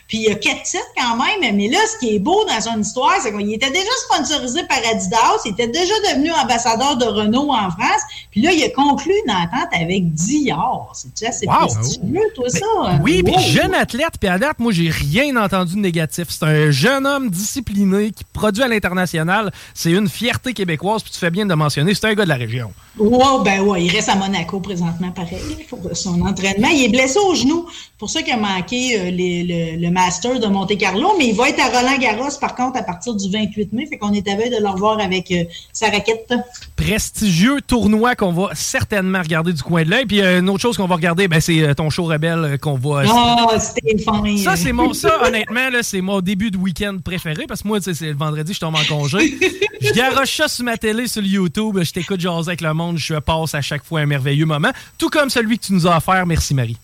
Puis 0.07 0.17
il 0.17 0.23
y 0.23 0.29
a 0.29 0.35
quatre 0.35 0.63
titres 0.63 0.83
quand 0.97 1.15
même. 1.15 1.55
Mais 1.55 1.69
là, 1.69 1.77
ce 1.93 1.97
qui 1.99 2.15
est 2.15 2.19
beau 2.19 2.43
dans 2.45 2.59
son 2.59 2.81
histoire, 2.81 3.15
c'est 3.21 3.31
qu'il 3.31 3.53
était 3.53 3.71
déjà 3.71 3.89
sponsorisé 4.09 4.63
par 4.63 4.79
Adidas. 4.91 5.41
Il 5.45 5.51
était 5.53 5.67
déjà 5.67 5.93
devenu 6.11 6.31
ambassadeur 6.33 6.97
de 6.97 7.05
Renault 7.05 7.51
en 7.51 7.69
France. 7.71 8.01
Puis 8.31 8.41
là, 8.41 8.51
il 8.51 8.61
a 8.63 8.69
conclu 8.69 9.13
une 9.25 9.31
entente 9.31 9.69
avec 9.71 10.13
Dior. 10.13 10.91
C'est 10.93 11.27
assez 11.27 11.47
wow. 11.47 11.67
prestigieux, 11.67 12.31
toi, 12.35 12.49
ça? 12.49 12.99
Oui, 13.01 13.23
puis 13.23 13.39
jeune 13.39 13.73
athlète. 13.73 14.17
Puis 14.19 14.29
à 14.29 14.37
date, 14.37 14.59
moi, 14.59 14.73
j'ai 14.73 14.89
rien 14.89 15.35
entendu 15.37 15.78
négatif. 15.79 16.27
C'est 16.29 16.45
un 16.45 16.71
jeune 16.71 17.05
homme 17.05 17.29
discipliné 17.29 18.11
qui 18.11 18.23
produit 18.23 18.63
à 18.63 18.67
l'international. 18.67 19.51
C'est 19.73 19.91
une 19.91 20.09
fierté 20.09 20.53
québécoise. 20.53 21.03
Puis 21.03 21.11
tu 21.11 21.19
fais 21.19 21.31
bien 21.31 21.45
de 21.45 21.53
mentionner, 21.53 21.93
c'est 21.93 22.05
un 22.05 22.13
gars 22.13 22.23
de 22.23 22.29
la 22.29 22.35
région. 22.35 22.71
Ouais, 22.97 23.43
ben 23.45 23.61
ouais, 23.61 23.85
il 23.85 23.91
reste 23.91 24.09
à 24.09 24.15
Monaco 24.15 24.59
présentement, 24.59 25.11
pareil, 25.11 25.65
pour 25.69 25.79
son 25.93 26.21
entraînement. 26.21 26.67
Il 26.67 26.83
est 26.83 26.89
blessé 26.89 27.17
au 27.17 27.33
genou. 27.33 27.65
pour 27.97 28.09
ça 28.09 28.21
qu'il 28.21 28.33
a 28.33 28.37
manqué 28.37 28.99
euh, 28.99 29.11
le, 29.11 29.89
Master 29.89 30.39
de 30.39 30.47
Monte-Carlo, 30.47 31.13
mais 31.17 31.27
il 31.27 31.35
va 31.35 31.49
être 31.49 31.59
à 31.59 31.67
Roland-Garros, 31.67 32.37
par 32.41 32.55
contre, 32.55 32.77
à 32.77 32.83
partir 32.83 33.15
du 33.15 33.31
28 33.31 33.73
mai. 33.73 33.85
Fait 33.85 33.97
qu'on 33.97 34.11
est 34.11 34.27
à 34.27 34.35
veille 34.35 34.49
de 34.49 34.61
le 34.61 34.67
revoir 34.67 34.99
avec 34.99 35.31
euh, 35.31 35.45
sa 35.71 35.89
raquette. 35.89 36.33
Prestigieux 36.75 37.61
tournoi 37.61 38.15
qu'on 38.15 38.33
va 38.33 38.49
certainement 38.53 39.21
regarder 39.21 39.53
du 39.53 39.63
coin 39.63 39.83
de 39.83 39.89
l'œil. 39.89 40.05
Puis 40.05 40.21
euh, 40.21 40.39
une 40.39 40.49
autre 40.49 40.61
chose 40.61 40.75
qu'on 40.75 40.87
va 40.87 40.95
regarder, 40.95 41.29
ben, 41.29 41.39
c'est 41.39 41.73
ton 41.75 41.89
show 41.89 42.03
rebelle 42.03 42.57
qu'on 42.59 42.75
va. 42.75 43.03
Ah, 43.07 43.59
c'était 43.59 43.97
Ça, 44.43 44.57
c'est 44.57 44.73
mon, 44.73 44.93
ça, 44.93 45.23
honnêtement, 45.27 45.58
c'est 45.81 46.01
mon 46.01 46.21
début 46.21 46.51
de 46.51 46.57
week-end 46.57 46.97
préféré 47.03 47.45
parce 47.47 47.63
que 47.63 47.67
moi, 47.67 47.79
c'est 47.81 47.99
le 48.01 48.15
vendredi, 48.15 48.53
je 48.53 48.59
tombe 48.59 48.75
en 48.75 48.83
congé. 48.83 49.37
je 49.81 49.93
garoche 49.93 50.35
ça 50.35 50.47
sur 50.47 50.65
ma 50.65 50.77
télé, 50.77 51.07
sur 51.07 51.23
YouTube. 51.23 51.79
Je 51.81 51.91
t'écoute 51.91 52.19
jaser 52.19 52.49
avec 52.49 52.61
le 52.61 52.73
monde. 52.73 52.97
Je 52.97 53.15
passe 53.15 53.55
à 53.55 53.61
chaque 53.61 53.83
fois 53.83 54.01
un 54.01 54.05
merveilleux 54.05 54.45
moment, 54.45 54.71
tout 54.97 55.09
comme 55.09 55.29
celui 55.29 55.57
que 55.59 55.65
tu 55.65 55.73
nous 55.73 55.87
as 55.87 55.97
offert. 55.97 56.25
Merci, 56.25 56.53
Marie. 56.53 56.77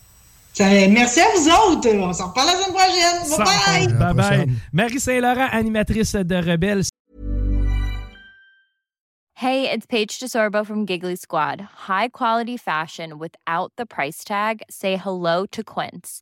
Merci 0.60 1.20
à 1.20 1.26
vous 1.36 1.50
autres. 1.50 1.90
On 1.94 2.14
s'en 2.14 2.30
reparle 2.30 2.48
la 2.48 2.54
semaine 2.54 2.74
prochaine. 2.74 3.46
Bye 3.46 3.88
bye. 3.88 4.14
Bye 4.14 4.46
bye. 4.46 4.56
Marie 4.72 5.00
Saint-Laurent, 5.00 5.48
animatrice 5.52 6.16
de 6.16 6.36
Rebelle. 6.36 6.84
Hey, 9.40 9.70
it's 9.70 9.86
Paige 9.86 10.18
DeSorbo 10.18 10.66
from 10.66 10.86
Giggly 10.86 11.18
Squad. 11.18 11.60
High 11.90 12.08
quality 12.08 12.56
fashion 12.56 13.20
without 13.20 13.74
the 13.76 13.86
price 13.86 14.24
tag. 14.24 14.62
Say 14.70 14.96
hello 14.96 15.46
to 15.48 15.62
Quince. 15.62 16.22